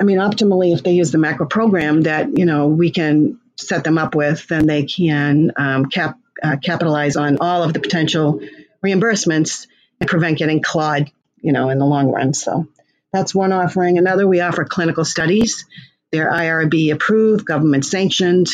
I 0.00 0.04
mean, 0.04 0.18
optimally, 0.18 0.74
if 0.74 0.82
they 0.82 0.92
use 0.92 1.10
the 1.10 1.18
MACRA 1.18 1.48
program 1.48 2.02
that 2.02 2.36
you 2.36 2.44
know 2.44 2.68
we 2.68 2.90
can 2.90 3.40
set 3.56 3.84
them 3.84 3.98
up 3.98 4.14
with, 4.14 4.46
then 4.48 4.66
they 4.66 4.84
can 4.84 5.52
um, 5.56 5.86
cap, 5.86 6.18
uh, 6.42 6.56
capitalize 6.62 7.16
on 7.16 7.38
all 7.40 7.62
of 7.62 7.72
the 7.72 7.80
potential 7.80 8.40
reimbursements 8.84 9.66
and 10.00 10.08
prevent 10.08 10.38
getting 10.38 10.62
clawed, 10.62 11.10
you 11.40 11.52
know, 11.52 11.68
in 11.68 11.78
the 11.78 11.84
long 11.84 12.10
run. 12.10 12.34
So 12.34 12.66
that's 13.12 13.34
one 13.34 13.52
offering. 13.52 13.98
Another, 13.98 14.26
we 14.26 14.40
offer 14.40 14.64
clinical 14.64 15.04
studies. 15.04 15.66
They're 16.10 16.30
IRB 16.30 16.92
approved, 16.92 17.44
government 17.44 17.84
sanctioned, 17.84 18.48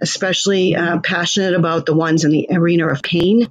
especially 0.00 0.76
uh, 0.76 1.00
passionate 1.00 1.54
about 1.54 1.86
the 1.86 1.94
ones 1.94 2.24
in 2.24 2.30
the 2.30 2.48
arena 2.50 2.86
of 2.88 3.02
pain 3.02 3.50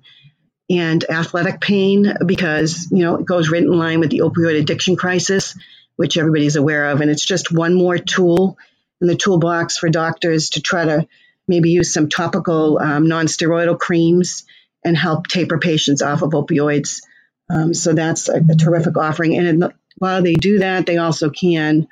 and 0.69 1.03
athletic 1.09 1.61
pain 1.61 2.13
because, 2.25 2.87
you 2.91 3.03
know, 3.03 3.15
it 3.15 3.25
goes 3.25 3.49
right 3.49 3.61
in 3.61 3.71
line 3.71 3.99
with 3.99 4.11
the 4.11 4.19
opioid 4.19 4.59
addiction 4.59 4.95
crisis, 4.95 5.57
which 5.95 6.17
everybody's 6.17 6.55
aware 6.55 6.89
of. 6.89 7.01
And 7.01 7.09
it's 7.09 7.25
just 7.25 7.51
one 7.51 7.73
more 7.73 7.97
tool 7.97 8.57
in 9.01 9.07
the 9.07 9.15
toolbox 9.15 9.77
for 9.77 9.89
doctors 9.89 10.51
to 10.51 10.61
try 10.61 10.85
to 10.85 11.07
maybe 11.47 11.69
use 11.69 11.93
some 11.93 12.09
topical 12.09 12.77
um, 12.79 13.05
nonsteroidal 13.05 13.79
creams 13.79 14.45
and 14.83 14.97
help 14.97 15.27
taper 15.27 15.59
patients 15.59 16.01
off 16.01 16.21
of 16.21 16.31
opioids. 16.31 17.01
Um, 17.49 17.73
so 17.73 17.93
that's 17.93 18.27
a, 18.27 18.37
a, 18.37 18.55
terrific 18.55 18.97
offering. 18.97 19.37
And 19.37 19.47
in, 19.47 19.73
while 19.97 20.21
they 20.21 20.33
do 20.33 20.59
that, 20.59 20.85
they 20.85 20.97
also 20.97 21.29
can, 21.29 21.87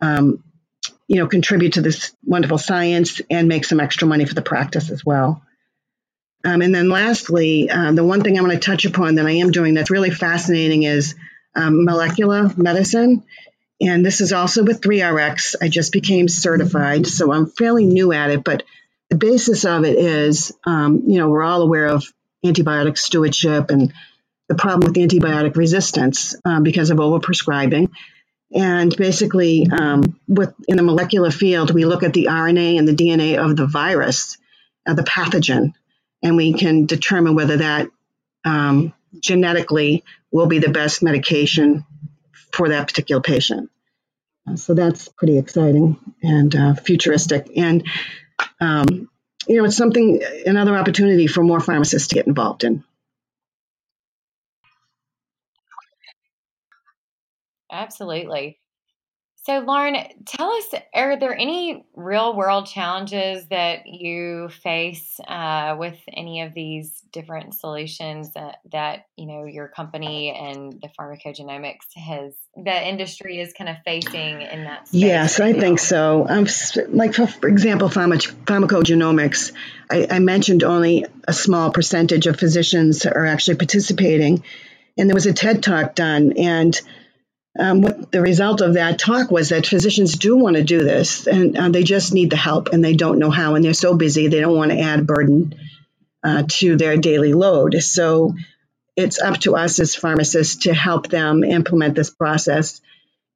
um, 0.00 0.42
you 1.12 1.18
know, 1.18 1.26
contribute 1.26 1.74
to 1.74 1.82
this 1.82 2.16
wonderful 2.24 2.56
science 2.56 3.20
and 3.28 3.46
make 3.46 3.66
some 3.66 3.80
extra 3.80 4.08
money 4.08 4.24
for 4.24 4.32
the 4.32 4.40
practice 4.40 4.90
as 4.90 5.04
well. 5.04 5.42
Um, 6.42 6.62
and 6.62 6.74
then 6.74 6.88
lastly, 6.88 7.68
uh, 7.68 7.92
the 7.92 8.02
one 8.02 8.22
thing 8.22 8.38
I'm 8.38 8.46
going 8.46 8.58
to 8.58 8.64
touch 8.64 8.86
upon 8.86 9.16
that 9.16 9.26
I 9.26 9.32
am 9.32 9.50
doing 9.50 9.74
that's 9.74 9.90
really 9.90 10.08
fascinating 10.08 10.84
is 10.84 11.14
um, 11.54 11.84
molecular 11.84 12.50
medicine. 12.56 13.24
And 13.78 14.06
this 14.06 14.22
is 14.22 14.32
also 14.32 14.64
with 14.64 14.80
3RX. 14.80 15.56
I 15.60 15.68
just 15.68 15.92
became 15.92 16.28
certified, 16.28 17.06
so 17.06 17.30
I'm 17.30 17.44
fairly 17.44 17.84
new 17.84 18.14
at 18.14 18.30
it. 18.30 18.42
But 18.42 18.62
the 19.10 19.16
basis 19.16 19.66
of 19.66 19.84
it 19.84 19.98
is, 19.98 20.50
um, 20.64 21.02
you 21.08 21.18
know, 21.18 21.28
we're 21.28 21.42
all 21.42 21.60
aware 21.60 21.88
of 21.88 22.10
antibiotic 22.42 22.96
stewardship 22.96 23.68
and 23.68 23.92
the 24.48 24.54
problem 24.54 24.88
with 24.88 24.96
antibiotic 24.96 25.56
resistance 25.56 26.34
um, 26.46 26.62
because 26.62 26.88
of 26.88 26.96
overprescribing. 26.96 27.90
And 28.54 28.94
basically, 28.96 29.66
um, 29.70 30.20
with 30.28 30.54
in 30.68 30.76
the 30.76 30.82
molecular 30.82 31.30
field, 31.30 31.72
we 31.72 31.84
look 31.84 32.02
at 32.02 32.12
the 32.12 32.26
RNA 32.30 32.78
and 32.78 32.86
the 32.86 32.94
DNA 32.94 33.38
of 33.38 33.56
the 33.56 33.66
virus, 33.66 34.36
uh, 34.86 34.94
the 34.94 35.02
pathogen, 35.02 35.72
and 36.22 36.36
we 36.36 36.52
can 36.52 36.86
determine 36.86 37.34
whether 37.34 37.58
that 37.58 37.88
um, 38.44 38.92
genetically 39.18 40.04
will 40.30 40.46
be 40.46 40.58
the 40.58 40.70
best 40.70 41.02
medication 41.02 41.84
for 42.52 42.68
that 42.68 42.88
particular 42.88 43.22
patient. 43.22 43.70
Uh, 44.46 44.56
so 44.56 44.74
that's 44.74 45.08
pretty 45.08 45.38
exciting 45.38 45.98
and 46.22 46.54
uh, 46.54 46.74
futuristic. 46.74 47.50
And 47.56 47.86
um, 48.60 49.08
you 49.46 49.56
know, 49.56 49.64
it's 49.64 49.76
something, 49.76 50.22
another 50.46 50.76
opportunity 50.76 51.26
for 51.26 51.42
more 51.42 51.60
pharmacists 51.60 52.08
to 52.08 52.14
get 52.14 52.26
involved 52.26 52.64
in. 52.64 52.84
Absolutely. 57.72 58.58
So, 59.44 59.58
Lauren, 59.58 59.96
tell 60.24 60.52
us 60.52 60.66
are 60.94 61.18
there 61.18 61.36
any 61.36 61.84
real 61.96 62.36
world 62.36 62.66
challenges 62.66 63.44
that 63.48 63.88
you 63.88 64.50
face 64.62 65.18
uh, 65.26 65.74
with 65.76 65.98
any 66.06 66.42
of 66.42 66.54
these 66.54 67.00
different 67.12 67.54
solutions 67.54 68.32
that, 68.34 68.58
that, 68.70 69.06
you 69.16 69.26
know, 69.26 69.44
your 69.44 69.66
company 69.66 70.30
and 70.30 70.80
the 70.80 70.88
pharmacogenomics 70.96 71.92
has, 71.96 72.34
the 72.54 72.88
industry 72.88 73.40
is 73.40 73.52
kind 73.52 73.68
of 73.68 73.78
facing 73.84 74.42
in 74.42 74.62
that 74.62 74.86
space? 74.86 75.00
Yes, 75.00 75.40
I 75.40 75.52
think 75.52 75.80
so. 75.80 76.24
Um, 76.28 76.46
like, 76.90 77.14
for, 77.14 77.48
example, 77.48 77.88
pharmacogenomics, 77.88 79.52
I, 79.90 80.06
I 80.08 80.18
mentioned 80.20 80.62
only 80.62 81.04
a 81.26 81.32
small 81.32 81.72
percentage 81.72 82.28
of 82.28 82.38
physicians 82.38 83.06
are 83.06 83.26
actually 83.26 83.56
participating. 83.56 84.44
And 84.96 85.10
there 85.10 85.16
was 85.16 85.26
a 85.26 85.32
TED 85.32 85.64
talk 85.64 85.96
done, 85.96 86.34
and 86.36 86.80
um, 87.58 87.82
what 87.82 88.10
the 88.10 88.22
result 88.22 88.60
of 88.60 88.74
that 88.74 88.98
talk 88.98 89.30
was 89.30 89.50
that 89.50 89.66
physicians 89.66 90.16
do 90.16 90.36
want 90.36 90.56
to 90.56 90.64
do 90.64 90.82
this 90.82 91.26
and 91.26 91.56
uh, 91.56 91.68
they 91.68 91.82
just 91.82 92.14
need 92.14 92.30
the 92.30 92.36
help 92.36 92.68
and 92.68 92.82
they 92.82 92.94
don't 92.94 93.18
know 93.18 93.30
how 93.30 93.54
and 93.54 93.64
they're 93.64 93.74
so 93.74 93.94
busy 93.94 94.28
they 94.28 94.40
don't 94.40 94.56
want 94.56 94.70
to 94.70 94.80
add 94.80 95.06
burden 95.06 95.54
uh, 96.24 96.44
to 96.48 96.76
their 96.76 96.96
daily 96.96 97.34
load. 97.34 97.74
So 97.82 98.34
it's 98.96 99.20
up 99.20 99.38
to 99.40 99.56
us 99.56 99.80
as 99.80 99.94
pharmacists 99.94 100.64
to 100.64 100.74
help 100.74 101.08
them 101.08 101.44
implement 101.44 101.94
this 101.94 102.10
process. 102.10 102.80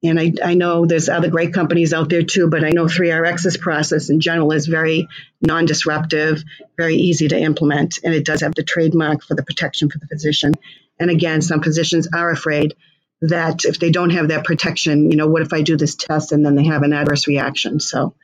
And 0.03 0.19
I, 0.19 0.33
I 0.43 0.53
know 0.53 0.85
there's 0.85 1.09
other 1.09 1.29
great 1.29 1.53
companies 1.53 1.91
out 1.91 2.09
there 2.09 2.21
too 2.21 2.47
but 2.49 2.63
i 2.63 2.69
know 2.69 2.85
3rx's 2.85 3.57
process 3.57 4.11
in 4.11 4.19
general 4.19 4.51
is 4.51 4.67
very 4.67 5.07
non-disruptive 5.41 6.43
very 6.77 6.97
easy 6.97 7.27
to 7.29 7.39
implement 7.39 7.97
and 8.03 8.13
it 8.13 8.23
does 8.23 8.41
have 8.41 8.53
the 8.53 8.61
trademark 8.61 9.23
for 9.23 9.33
the 9.33 9.41
protection 9.41 9.89
for 9.89 9.97
the 9.97 10.07
physician. 10.07 10.53
And 10.99 11.09
again 11.09 11.41
some 11.41 11.63
physicians 11.63 12.07
are 12.13 12.29
afraid 12.29 12.75
that 13.21 13.65
if 13.65 13.79
they 13.79 13.91
don't 13.91 14.11
have 14.11 14.29
that 14.29 14.45
protection, 14.45 15.09
you 15.09 15.17
know, 15.17 15.27
what 15.27 15.41
if 15.41 15.53
I 15.53 15.61
do 15.61 15.77
this 15.77 15.95
test 15.95 16.31
and 16.31 16.45
then 16.45 16.55
they 16.55 16.65
have 16.65 16.83
an 16.83 16.93
adverse 16.93 17.27
reaction? 17.27 17.79
So 17.79 18.15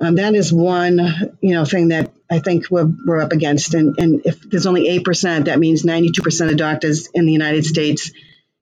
um, 0.00 0.16
that 0.16 0.34
is 0.34 0.52
one, 0.52 0.98
you 1.40 1.54
know, 1.54 1.64
thing 1.64 1.88
that 1.88 2.12
I 2.30 2.40
think 2.40 2.70
we're, 2.70 2.90
we're 3.06 3.20
up 3.22 3.32
against. 3.32 3.74
And, 3.74 3.94
and 3.98 4.22
if 4.24 4.40
there's 4.42 4.66
only 4.66 4.98
8%, 4.98 5.46
that 5.46 5.58
means 5.58 5.84
92% 5.84 6.50
of 6.50 6.56
doctors 6.56 7.08
in 7.14 7.24
the 7.24 7.32
United 7.32 7.64
States 7.64 8.10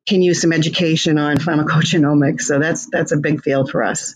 can 0.06 0.22
use 0.22 0.40
some 0.40 0.52
education 0.52 1.18
on 1.18 1.38
pharmacogenomics. 1.38 2.42
So 2.42 2.58
that's, 2.58 2.88
that's 2.90 3.12
a 3.12 3.16
big 3.16 3.42
field 3.42 3.70
for 3.70 3.82
us. 3.82 4.14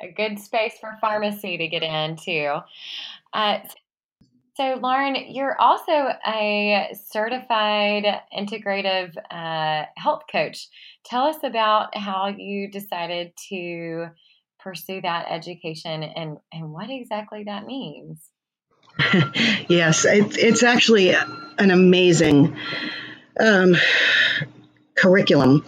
A 0.00 0.12
good 0.12 0.38
space 0.38 0.74
for 0.80 0.96
pharmacy 1.00 1.58
to 1.58 1.68
get 1.68 1.82
into. 1.82 2.62
Uh, 3.32 3.58
so, 4.58 4.76
Lauren, 4.82 5.14
you're 5.28 5.56
also 5.60 5.92
a 6.26 6.88
certified 7.12 8.04
integrative 8.36 9.16
uh, 9.30 9.84
health 9.96 10.22
coach. 10.30 10.68
Tell 11.04 11.26
us 11.26 11.36
about 11.44 11.96
how 11.96 12.34
you 12.36 12.68
decided 12.68 13.34
to 13.50 14.08
pursue 14.58 15.00
that 15.00 15.26
education 15.30 16.02
and, 16.02 16.38
and 16.52 16.72
what 16.72 16.90
exactly 16.90 17.44
that 17.44 17.66
means. 17.66 18.20
yes, 19.68 20.04
it, 20.04 20.36
it's 20.36 20.64
actually 20.64 21.14
an 21.14 21.70
amazing 21.70 22.56
um, 23.38 23.76
curriculum. 24.96 25.64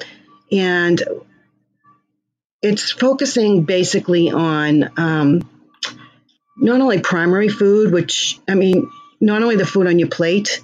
And 0.50 1.00
it's 2.60 2.90
focusing 2.90 3.62
basically 3.62 4.32
on 4.32 4.90
um, 4.96 5.48
not 6.60 6.80
only 6.80 7.00
primary 7.00 7.48
food, 7.48 7.92
which, 7.92 8.38
I 8.48 8.54
mean, 8.54 8.90
not 9.20 9.42
only 9.42 9.56
the 9.56 9.66
food 9.66 9.86
on 9.86 9.98
your 9.98 10.08
plate, 10.08 10.62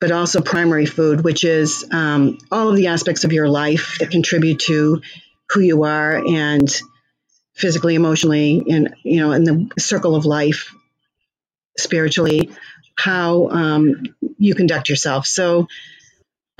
but 0.00 0.12
also 0.12 0.40
primary 0.40 0.86
food, 0.86 1.24
which 1.24 1.42
is 1.42 1.86
um, 1.90 2.38
all 2.50 2.68
of 2.68 2.76
the 2.76 2.88
aspects 2.88 3.24
of 3.24 3.32
your 3.32 3.48
life 3.48 3.96
that 3.98 4.10
contribute 4.10 4.60
to 4.60 5.02
who 5.50 5.60
you 5.60 5.84
are 5.84 6.16
and 6.24 6.80
physically, 7.54 7.94
emotionally, 7.94 8.62
and 8.70 8.94
you 9.02 9.20
know, 9.20 9.32
in 9.32 9.44
the 9.44 9.68
circle 9.78 10.14
of 10.14 10.24
life, 10.24 10.72
spiritually, 11.76 12.50
how 12.96 13.48
um, 13.48 14.02
you 14.38 14.54
conduct 14.54 14.88
yourself. 14.88 15.26
So, 15.26 15.66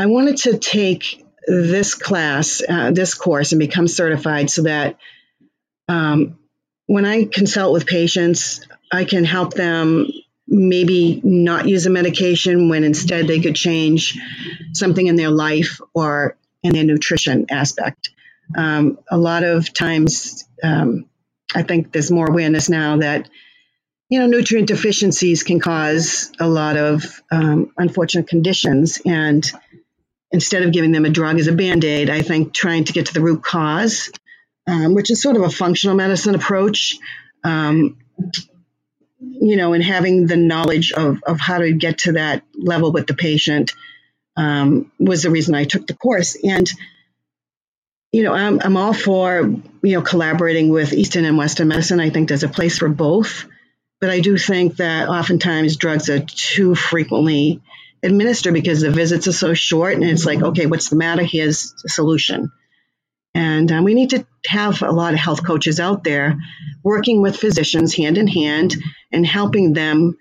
I 0.01 0.07
wanted 0.07 0.37
to 0.39 0.59
take 0.59 1.25
this 1.47 1.95
class, 1.95 2.63
uh, 2.69 2.93
this 2.93 3.15
course, 3.15 3.53
and 3.53 3.59
become 3.59 3.89
certified 3.89 4.49
so 4.49 4.63
that 4.63 4.97
um, 5.89 6.39
when 6.87 7.05
I 7.05 7.25
consult 7.25 7.73
with 7.73 7.87
patients, 7.87 8.67
I 8.93 9.05
can 9.05 9.25
help 9.25 9.55
them 9.55 10.07
maybe 10.47 11.21
not 11.23 11.69
use 11.69 11.87
a 11.87 11.91
medication 11.91 12.69
when 12.69 12.83
instead 12.83 13.27
they 13.27 13.41
could 13.41 13.55
change 13.55 14.19
something 14.73 15.07
in 15.07 15.17
their 15.17 15.31
life 15.31 15.81
or 15.95 16.37
in 16.63 16.73
their 16.73 16.85
nutrition 16.85 17.47
aspect. 17.51 18.11
Um, 18.57 18.99
a 19.11 19.19
lot 19.19 19.45
of 19.45 19.73
times, 19.75 20.49
um, 20.63 21.07
I 21.55 21.63
think 21.63 21.93
there's 21.93 22.11
more 22.11 22.27
awareness 22.27 22.69
now 22.69 22.99
that 22.99 23.29
you 24.09 24.19
know 24.19 24.27
nutrient 24.27 24.69
deficiencies 24.69 25.43
can 25.43 25.61
cause 25.61 26.33
a 26.41 26.49
lot 26.49 26.79
of 26.79 27.23
um, 27.31 27.73
unfortunate 27.77 28.29
conditions, 28.29 29.03
and 29.05 29.51
instead 30.31 30.63
of 30.63 30.73
giving 30.73 30.93
them 30.93 31.05
a 31.05 31.11
drug 31.11 31.39
as 31.39 31.47
a 31.47 31.53
band 31.53 31.85
aid, 31.85 32.09
I 32.09 32.23
think 32.23 32.55
trying 32.55 32.85
to 32.85 32.93
get 32.95 33.07
to 33.07 33.15
the 33.15 33.21
root 33.21 33.43
cause, 33.43 34.11
um, 34.67 34.95
which 34.95 35.11
is 35.11 35.21
sort 35.21 35.37
of 35.37 35.43
a 35.43 35.51
functional 35.51 35.95
medicine 35.95 36.35
approach. 36.35 36.99
You 39.21 39.57
know, 39.57 39.73
and 39.73 39.83
having 39.83 40.27
the 40.27 40.37
knowledge 40.37 40.93
of, 40.93 41.23
of 41.27 41.41
how 41.41 41.59
to 41.59 41.73
get 41.73 41.99
to 41.99 42.13
that 42.13 42.45
level 42.55 42.93
with 42.93 43.07
the 43.07 43.15
patient 43.15 43.73
um, 44.37 44.93
was 44.99 45.23
the 45.23 45.31
reason 45.31 45.55
I 45.57 45.65
took 45.65 45.87
the 45.87 45.95
course. 45.95 46.37
And, 46.43 46.71
you 48.13 48.23
know, 48.23 48.33
I'm, 48.33 48.61
I'm 48.63 48.77
all 48.77 48.93
for, 48.93 49.41
you 49.83 49.93
know, 49.95 50.03
collaborating 50.03 50.69
with 50.69 50.93
Eastern 50.93 51.25
and 51.25 51.37
Western 51.37 51.67
medicine. 51.67 51.99
I 51.99 52.11
think 52.11 52.29
there's 52.29 52.45
a 52.45 52.49
place 52.49 52.79
for 52.79 52.89
both. 52.89 53.47
But 54.01 54.11
I 54.11 54.21
do 54.21 54.39
think 54.39 54.77
that 54.77 55.09
oftentimes 55.09 55.77
drugs 55.77 56.09
are 56.09 56.21
too 56.21 56.77
frequently 56.77 57.61
administered 58.05 58.55
because 58.55 58.81
the 58.81 58.93
visits 58.93 59.27
are 59.27 59.33
so 59.33 59.55
short 59.55 59.95
and 59.95 60.05
it's 60.05 60.25
like, 60.25 60.41
okay, 60.41 60.67
what's 60.67 60.91
the 60.91 60.97
matter? 60.97 61.25
Here's 61.25 61.75
a 61.85 61.89
solution. 61.89 62.53
And 63.39 63.71
um, 63.71 63.85
we 63.85 63.95
need 63.95 64.11
to 64.11 64.27
have 64.47 64.83
a 64.83 64.91
lot 64.91 65.15
of 65.15 65.21
health 65.21 65.47
coaches 65.47 65.79
out 65.79 66.03
there 66.03 66.37
working 66.83 67.23
with 67.23 67.37
physicians 67.37 67.95
hand 67.95 68.19
in 68.19 68.27
hand 68.27 68.75
and 69.13 69.25
helping 69.25 69.75
them 69.75 70.19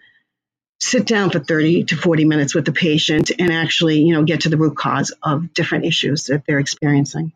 sit 0.80 1.08
down 1.08 1.32
for 1.32 1.40
30 1.40 1.86
to 1.86 1.96
40 1.96 2.26
minutes 2.26 2.54
with 2.54 2.66
the 2.66 2.72
patient 2.72 3.32
and 3.40 3.52
actually, 3.52 4.02
you 4.02 4.14
know, 4.14 4.24
get 4.24 4.42
to 4.42 4.50
the 4.50 4.58
root 4.58 4.78
cause 4.78 5.12
of 5.24 5.52
different 5.56 5.86
issues 5.86 6.26
that 6.26 6.44
they're 6.46 6.60
experiencing. 6.60 7.34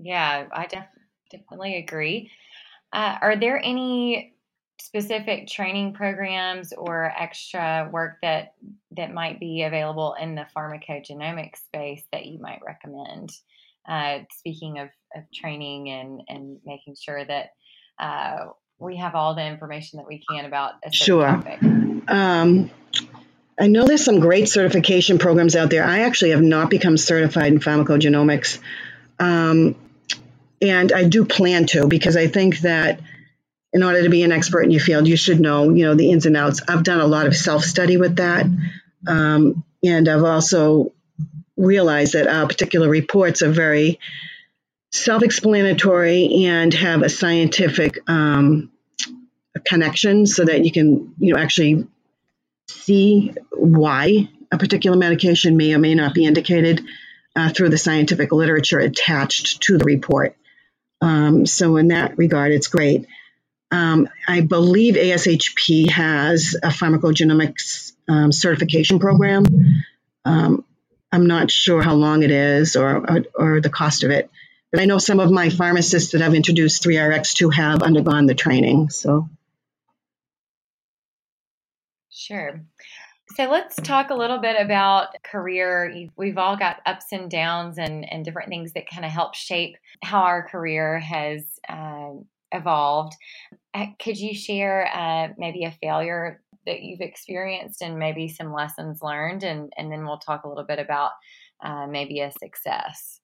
Yeah, 0.00 0.46
I 0.50 0.66
def- 0.66 0.84
definitely 1.30 1.76
agree. 1.76 2.32
Uh, 2.92 3.16
are 3.20 3.36
there 3.36 3.62
any 3.62 4.34
specific 4.80 5.46
training 5.46 5.92
programs 5.92 6.72
or 6.72 7.12
extra 7.16 7.88
work 7.92 8.16
that 8.22 8.54
that 8.96 9.14
might 9.14 9.38
be 9.38 9.62
available 9.62 10.16
in 10.20 10.34
the 10.34 10.46
pharmacogenomic 10.56 11.54
space 11.56 12.02
that 12.10 12.26
you 12.26 12.40
might 12.40 12.60
recommend? 12.66 13.30
Uh, 13.88 14.18
speaking 14.38 14.78
of, 14.78 14.88
of 15.16 15.22
training 15.34 15.88
and 15.88 16.20
and 16.28 16.58
making 16.66 16.94
sure 17.00 17.24
that 17.24 17.50
uh, 17.98 18.48
we 18.78 18.96
have 18.96 19.14
all 19.14 19.34
the 19.34 19.44
information 19.44 19.98
that 19.98 20.06
we 20.06 20.22
can 20.30 20.44
about 20.44 20.74
a 20.84 20.92
sure. 20.92 21.26
topic. 21.26 21.62
Um, 21.62 22.70
I 23.60 23.66
know 23.66 23.86
there's 23.86 24.04
some 24.04 24.20
great 24.20 24.48
certification 24.48 25.18
programs 25.18 25.56
out 25.56 25.70
there. 25.70 25.84
I 25.84 26.00
actually 26.00 26.30
have 26.30 26.42
not 26.42 26.70
become 26.70 26.96
certified 26.96 27.52
in 27.52 27.58
pharmacogenomics. 27.58 28.60
Um, 29.18 29.74
and 30.62 30.92
I 30.92 31.04
do 31.04 31.24
plan 31.24 31.66
to 31.66 31.88
because 31.88 32.16
I 32.16 32.28
think 32.28 32.60
that 32.60 33.00
in 33.72 33.82
order 33.82 34.02
to 34.02 34.08
be 34.08 34.22
an 34.22 34.32
expert 34.32 34.62
in 34.62 34.70
your 34.70 34.80
field, 34.80 35.08
you 35.08 35.16
should 35.16 35.40
know, 35.40 35.70
you 35.70 35.84
know, 35.86 35.94
the 35.94 36.10
ins 36.10 36.26
and 36.26 36.36
outs. 36.36 36.62
I've 36.68 36.84
done 36.84 37.00
a 37.00 37.06
lot 37.06 37.26
of 37.26 37.36
self-study 37.36 37.96
with 37.96 38.16
that, 38.16 38.46
um, 39.06 39.64
and 39.84 40.08
I've 40.08 40.24
also 40.24 40.92
realized 41.58 42.14
that 42.14 42.26
our 42.26 42.46
particular 42.46 42.88
reports 42.88 43.42
are 43.42 43.50
very 43.50 43.98
self-explanatory 44.92 46.46
and 46.46 46.72
have 46.72 47.02
a 47.02 47.10
scientific 47.10 47.98
um, 48.08 48.70
connection, 49.66 50.24
so 50.24 50.44
that 50.44 50.64
you 50.64 50.72
can, 50.72 51.14
you 51.18 51.34
know, 51.34 51.40
actually 51.40 51.86
see 52.68 53.34
why 53.50 54.28
a 54.50 54.56
particular 54.56 54.96
medication 54.96 55.56
may 55.56 55.74
or 55.74 55.78
may 55.78 55.94
not 55.94 56.14
be 56.14 56.24
indicated 56.24 56.82
uh, 57.36 57.50
through 57.50 57.68
the 57.68 57.78
scientific 57.78 58.32
literature 58.32 58.78
attached 58.78 59.60
to 59.62 59.76
the 59.76 59.84
report. 59.84 60.36
Um, 61.00 61.44
so 61.44 61.76
in 61.76 61.88
that 61.88 62.16
regard, 62.16 62.52
it's 62.52 62.68
great. 62.68 63.06
Um, 63.70 64.08
I 64.26 64.40
believe 64.40 64.94
ASHP 64.94 65.90
has 65.90 66.56
a 66.62 66.68
pharmacogenomics 66.68 67.92
um, 68.08 68.32
certification 68.32 68.98
program. 68.98 69.44
I'm 71.10 71.26
not 71.26 71.50
sure 71.50 71.82
how 71.82 71.94
long 71.94 72.22
it 72.22 72.30
is 72.30 72.76
or, 72.76 72.96
or, 72.96 73.24
or, 73.34 73.60
the 73.60 73.70
cost 73.70 74.04
of 74.04 74.10
it, 74.10 74.30
but 74.70 74.80
I 74.80 74.84
know 74.84 74.98
some 74.98 75.20
of 75.20 75.30
my 75.30 75.48
pharmacists 75.48 76.12
that 76.12 76.22
I've 76.22 76.34
introduced 76.34 76.82
3RX 76.82 77.34
to 77.36 77.50
have 77.50 77.82
undergone 77.82 78.26
the 78.26 78.34
training. 78.34 78.90
So, 78.90 79.28
sure. 82.10 82.60
So 83.36 83.44
let's 83.50 83.76
talk 83.76 84.10
a 84.10 84.14
little 84.14 84.38
bit 84.38 84.56
about 84.60 85.14
career. 85.22 86.08
We've 86.16 86.38
all 86.38 86.56
got 86.56 86.80
ups 86.84 87.06
and 87.12 87.30
downs 87.30 87.78
and, 87.78 88.10
and 88.10 88.24
different 88.24 88.48
things 88.48 88.72
that 88.72 88.90
kind 88.90 89.04
of 89.04 89.10
help 89.10 89.34
shape 89.34 89.76
how 90.02 90.22
our 90.22 90.48
career 90.48 90.98
has 90.98 91.44
uh, 91.68 92.14
evolved. 92.52 93.14
Uh, 93.74 93.86
could 93.98 94.18
you 94.18 94.34
share 94.34 94.88
uh, 94.92 95.28
maybe 95.38 95.64
a 95.64 95.70
failure 95.70 96.40
that 96.68 96.82
you've 96.82 97.00
experienced 97.00 97.82
and 97.82 97.98
maybe 97.98 98.28
some 98.28 98.52
lessons 98.52 99.02
learned? 99.02 99.42
And, 99.42 99.72
and 99.76 99.90
then 99.90 100.04
we'll 100.04 100.18
talk 100.18 100.44
a 100.44 100.48
little 100.48 100.64
bit 100.64 100.78
about 100.78 101.12
uh, 101.62 101.86
maybe 101.86 102.20
a 102.20 102.30
success. 102.30 103.20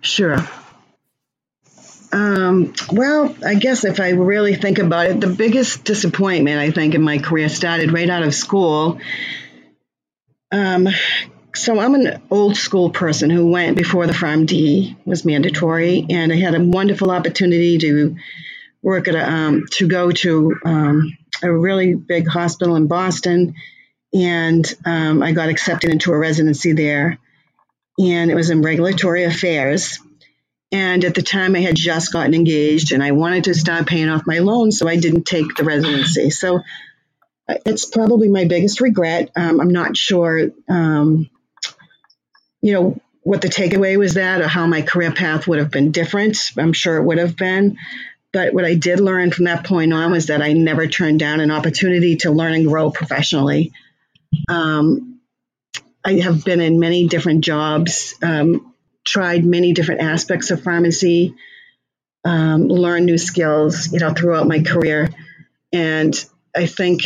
Sure. 0.00 0.38
Um, 2.12 2.72
well, 2.90 3.34
I 3.44 3.54
guess 3.54 3.84
if 3.84 4.00
I 4.00 4.10
really 4.10 4.54
think 4.54 4.78
about 4.78 5.06
it, 5.06 5.20
the 5.20 5.26
biggest 5.26 5.84
disappointment 5.84 6.58
I 6.58 6.70
think 6.70 6.94
in 6.94 7.02
my 7.02 7.18
career 7.18 7.48
started 7.48 7.92
right 7.92 8.08
out 8.08 8.22
of 8.22 8.34
school. 8.34 9.00
Um, 10.50 10.88
so 11.54 11.78
I'm 11.78 11.94
an 11.94 12.22
old 12.30 12.56
school 12.56 12.90
person 12.90 13.30
who 13.30 13.50
went 13.50 13.76
before 13.76 14.06
the 14.06 14.12
PharmD 14.12 14.96
was 15.04 15.24
mandatory, 15.24 16.06
and 16.08 16.32
I 16.32 16.36
had 16.36 16.54
a 16.54 16.60
wonderful 16.60 17.10
opportunity 17.10 17.78
to 17.78 18.16
work 18.82 19.08
at 19.08 19.14
a 19.14 19.30
um, 19.30 19.66
to 19.72 19.88
go 19.88 20.10
to 20.10 20.54
um, 20.64 21.16
a 21.42 21.52
really 21.52 21.94
big 21.94 22.26
hospital 22.28 22.76
in 22.76 22.86
Boston, 22.86 23.54
and 24.12 24.74
um, 24.84 25.22
I 25.22 25.32
got 25.32 25.48
accepted 25.48 25.90
into 25.90 26.12
a 26.12 26.18
residency 26.18 26.72
there, 26.72 27.18
and 27.98 28.30
it 28.30 28.34
was 28.34 28.50
in 28.50 28.62
regulatory 28.62 29.24
affairs. 29.24 29.98
And 30.70 31.02
at 31.04 31.14
the 31.14 31.22
time, 31.22 31.56
I 31.56 31.60
had 31.60 31.76
just 31.76 32.12
gotten 32.12 32.34
engaged, 32.34 32.92
and 32.92 33.02
I 33.02 33.12
wanted 33.12 33.44
to 33.44 33.54
start 33.54 33.86
paying 33.86 34.10
off 34.10 34.26
my 34.26 34.40
loan, 34.40 34.70
so 34.70 34.86
I 34.86 34.96
didn't 34.96 35.24
take 35.24 35.54
the 35.56 35.64
residency. 35.64 36.28
So 36.30 36.58
uh, 37.48 37.54
it's 37.64 37.86
probably 37.86 38.28
my 38.28 38.44
biggest 38.44 38.82
regret. 38.82 39.30
Um, 39.34 39.60
I'm 39.60 39.70
not 39.70 39.96
sure 39.96 40.50
um, 40.68 41.30
you 42.60 42.72
know, 42.72 43.00
what 43.22 43.42
the 43.42 43.48
takeaway 43.48 43.96
was 43.98 44.14
that 44.14 44.40
or 44.40 44.48
how 44.48 44.66
my 44.66 44.82
career 44.82 45.12
path 45.12 45.46
would 45.46 45.58
have 45.58 45.70
been 45.70 45.92
different. 45.92 46.38
I'm 46.56 46.72
sure 46.72 46.96
it 46.96 47.04
would 47.04 47.18
have 47.18 47.36
been. 47.36 47.76
But 48.32 48.52
what 48.52 48.64
I 48.64 48.74
did 48.74 49.00
learn 49.00 49.30
from 49.30 49.46
that 49.46 49.64
point 49.64 49.92
on 49.92 50.12
was 50.12 50.26
that 50.26 50.42
I 50.42 50.52
never 50.52 50.86
turned 50.86 51.18
down 51.18 51.40
an 51.40 51.50
opportunity 51.50 52.16
to 52.16 52.30
learn 52.30 52.54
and 52.54 52.66
grow 52.66 52.90
professionally. 52.90 53.72
Um, 54.48 55.20
I 56.04 56.14
have 56.14 56.44
been 56.44 56.60
in 56.60 56.78
many 56.78 57.08
different 57.08 57.42
jobs, 57.42 58.14
um, 58.22 58.74
tried 59.06 59.44
many 59.44 59.72
different 59.72 60.02
aspects 60.02 60.50
of 60.50 60.62
pharmacy, 60.62 61.34
um, 62.24 62.68
learned 62.68 63.06
new 63.06 63.18
skills, 63.18 63.92
you 63.92 63.98
know, 63.98 64.12
throughout 64.12 64.46
my 64.46 64.60
career. 64.60 65.08
And 65.72 66.14
I 66.54 66.66
think 66.66 67.02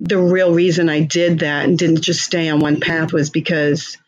the 0.00 0.18
real 0.18 0.52
reason 0.52 0.88
I 0.88 1.00
did 1.00 1.40
that 1.40 1.66
and 1.66 1.78
didn't 1.78 2.02
just 2.02 2.22
stay 2.22 2.48
on 2.48 2.60
one 2.60 2.80
path 2.80 3.12
was 3.12 3.30
because– 3.30 3.96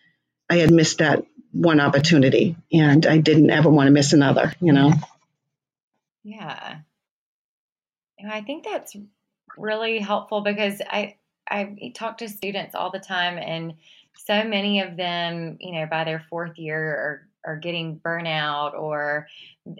I 0.52 0.56
had 0.56 0.70
missed 0.70 0.98
that 0.98 1.24
one 1.52 1.80
opportunity 1.80 2.56
and 2.70 3.06
I 3.06 3.16
didn't 3.16 3.48
ever 3.48 3.70
want 3.70 3.86
to 3.86 3.90
miss 3.90 4.12
another, 4.12 4.52
you 4.60 4.74
know? 4.74 4.92
Yeah. 6.24 6.78
I 8.30 8.42
think 8.42 8.64
that's 8.64 8.96
really 9.56 9.98
helpful 9.98 10.42
because 10.42 10.80
I, 10.88 11.16
I 11.50 11.92
talk 11.94 12.18
to 12.18 12.28
students 12.28 12.74
all 12.74 12.90
the 12.90 13.00
time 13.00 13.38
and 13.38 13.74
so 14.14 14.44
many 14.44 14.80
of 14.80 14.96
them, 14.96 15.56
you 15.61 15.72
know, 15.72 15.87
by 15.90 16.04
their 16.04 16.24
fourth 16.30 16.58
year 16.58 17.28
are, 17.44 17.52
are 17.52 17.56
getting 17.56 17.98
burnout 17.98 18.74
or 18.74 19.26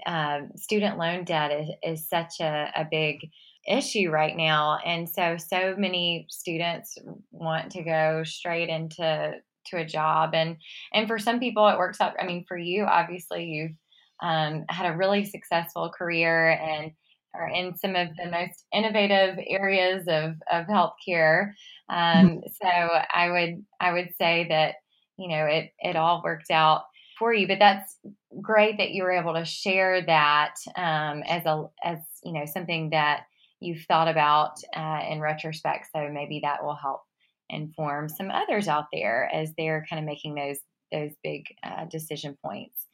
uh, 0.07 0.41
student 0.57 0.99
loan 0.99 1.25
debt 1.25 1.53
is, 1.53 1.69
is 1.83 2.09
such 2.09 2.41
a, 2.41 2.71
a 2.75 2.87
big 2.91 3.31
issue 3.69 4.11
right 4.11 4.37
now. 4.37 4.79
And 4.85 5.09
so, 5.09 5.37
so 5.37 5.77
many 5.79 6.27
students 6.29 6.99
want 7.31 7.71
to 7.73 7.83
go 7.83 8.25
straight 8.25 8.69
into 8.69 9.35
to 9.67 9.77
a 9.77 9.85
job 9.85 10.35
and 10.35 10.57
and 10.93 11.07
for 11.07 11.21
some 11.21 11.39
people 11.39 11.69
it 11.69 11.79
works 11.79 12.01
out 12.01 12.15
i 12.19 12.27
mean 12.27 12.45
for 12.49 12.57
you 12.57 12.85
obviously 12.85 13.45
you've 13.45 13.77
um, 14.23 14.65
had 14.69 14.93
a 14.93 14.97
really 14.97 15.25
successful 15.25 15.91
career 15.91 16.51
and 16.51 16.93
are 17.35 17.49
in 17.49 17.77
some 17.77 17.97
of 17.97 18.09
the 18.17 18.31
most 18.31 18.65
innovative 18.73 19.39
areas 19.47 20.03
of, 20.07 20.35
of 20.51 20.67
healthcare 20.67 21.53
um, 21.89 22.29
mm-hmm. 22.29 22.39
so 22.61 22.69
i 22.69 23.31
would 23.31 23.65
i 23.81 23.93
would 23.93 24.11
say 24.19 24.47
that 24.49 24.77
you 25.19 25.29
know 25.29 25.47
it 25.47 25.73
it 25.81 25.97
all 25.97 26.23
worked 26.25 26.51
out 26.51 26.83
for 27.19 27.33
you 27.33 27.47
but 27.47 27.59
that's 27.59 27.99
great 28.41 28.79
that 28.79 28.91
you 28.91 29.03
were 29.03 29.13
able 29.13 29.35
to 29.35 29.45
share 29.45 30.05
that 30.05 30.55
um, 30.77 31.23
as 31.27 31.45
a 31.47 31.65
as 31.85 31.99
you 32.25 32.33
know 32.33 32.47
something 32.47 32.91
that 32.91 33.23
you've 33.61 33.85
thought 33.87 34.09
about 34.09 34.59
uh, 34.77 35.01
in 35.09 35.21
retrospect 35.21 35.87
so 35.95 36.09
maybe 36.13 36.41
that 36.43 36.63
will 36.65 36.75
help 36.75 37.03
inform 37.49 38.09
some 38.09 38.31
others 38.31 38.67
out 38.67 38.87
there 38.93 39.31
as 39.33 39.53
they're 39.57 39.87
kind 39.89 40.01
of 40.01 40.07
making 40.07 40.35
those 40.35 40.59
those 40.93 41.13
big 41.25 41.47
uh, 41.63 41.87
decision 41.87 42.37
points. 42.45 42.87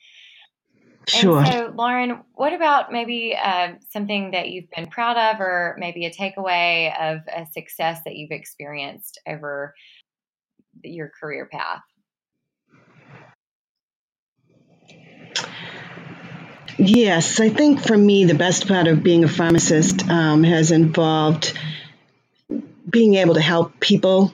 Sure. 1.08 1.38
And 1.38 1.52
so, 1.52 1.72
Lauren, 1.74 2.20
what 2.34 2.52
about 2.52 2.92
maybe 2.92 3.36
uh, 3.36 3.72
something 3.90 4.32
that 4.32 4.50
you've 4.50 4.70
been 4.70 4.88
proud 4.88 5.16
of, 5.16 5.40
or 5.40 5.76
maybe 5.78 6.04
a 6.06 6.10
takeaway 6.10 6.92
of 7.00 7.20
a 7.34 7.46
success 7.52 8.00
that 8.04 8.14
you've 8.16 8.30
experienced 8.30 9.20
over 9.26 9.74
your 10.82 11.10
career 11.20 11.48
path? 11.50 11.82
Yes, 16.78 17.40
I 17.40 17.48
think 17.48 17.84
for 17.84 17.96
me, 17.96 18.24
the 18.24 18.34
best 18.34 18.68
part 18.68 18.86
of 18.86 19.02
being 19.02 19.24
a 19.24 19.28
pharmacist 19.28 20.08
um, 20.08 20.44
has 20.44 20.70
involved 20.70 21.58
being 22.88 23.14
able 23.16 23.34
to 23.34 23.40
help 23.40 23.80
people 23.80 24.32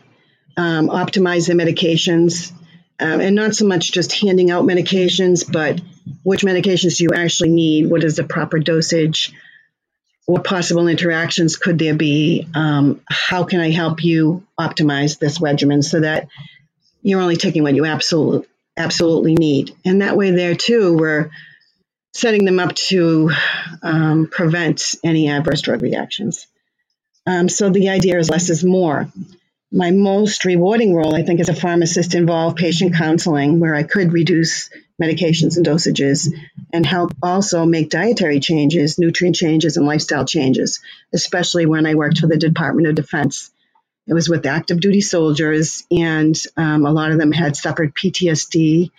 um, 0.56 0.88
optimize 0.88 1.46
their 1.46 1.56
medications, 1.56 2.52
um, 3.00 3.20
and 3.20 3.34
not 3.34 3.54
so 3.54 3.66
much 3.66 3.92
just 3.92 4.12
handing 4.12 4.50
out 4.50 4.64
medications, 4.64 5.50
but 5.50 5.80
which 6.22 6.42
medications 6.42 6.98
do 6.98 7.04
you 7.04 7.10
actually 7.14 7.50
need? 7.50 7.90
What 7.90 8.04
is 8.04 8.16
the 8.16 8.24
proper 8.24 8.58
dosage? 8.58 9.32
What 10.26 10.44
possible 10.44 10.88
interactions 10.88 11.56
could 11.56 11.78
there 11.78 11.94
be? 11.94 12.48
Um, 12.54 13.00
how 13.08 13.44
can 13.44 13.60
I 13.60 13.70
help 13.70 14.02
you 14.02 14.46
optimize 14.58 15.18
this 15.18 15.40
regimen 15.40 15.82
so 15.82 16.00
that 16.00 16.28
you're 17.02 17.20
only 17.20 17.36
taking 17.36 17.62
what 17.62 17.74
you 17.74 17.84
absolutely 17.84 18.48
absolutely 18.76 19.34
need? 19.34 19.74
And 19.84 20.02
that 20.02 20.16
way, 20.16 20.30
there 20.30 20.54
too, 20.54 20.96
we're 20.96 21.30
setting 22.14 22.44
them 22.44 22.60
up 22.60 22.74
to 22.74 23.30
um, 23.82 24.28
prevent 24.28 24.94
any 25.04 25.28
adverse 25.28 25.60
drug 25.60 25.82
reactions. 25.82 26.46
Um, 27.26 27.48
so 27.48 27.70
the 27.70 27.88
idea 27.88 28.18
is 28.18 28.30
less 28.30 28.50
is 28.50 28.64
more. 28.64 29.08
My 29.76 29.90
most 29.90 30.44
rewarding 30.44 30.94
role, 30.94 31.16
I 31.16 31.24
think, 31.24 31.40
as 31.40 31.48
a 31.48 31.54
pharmacist 31.54 32.14
involved 32.14 32.56
patient 32.56 32.94
counseling, 32.94 33.58
where 33.58 33.74
I 33.74 33.82
could 33.82 34.12
reduce 34.12 34.70
medications 35.02 35.56
and 35.56 35.66
dosages 35.66 36.32
and 36.72 36.86
help 36.86 37.12
also 37.20 37.66
make 37.66 37.90
dietary 37.90 38.38
changes, 38.38 39.00
nutrient 39.00 39.34
changes, 39.34 39.76
and 39.76 39.84
lifestyle 39.84 40.24
changes, 40.24 40.78
especially 41.12 41.66
when 41.66 41.86
I 41.86 41.96
worked 41.96 42.20
for 42.20 42.28
the 42.28 42.36
Department 42.36 42.86
of 42.86 42.94
Defense. 42.94 43.50
It 44.06 44.14
was 44.14 44.28
with 44.28 44.46
active 44.46 44.78
duty 44.78 45.00
soldiers, 45.00 45.82
and 45.90 46.40
um, 46.56 46.86
a 46.86 46.92
lot 46.92 47.10
of 47.10 47.18
them 47.18 47.32
had 47.32 47.56
suffered 47.56 47.96
PTSD, 47.96 48.92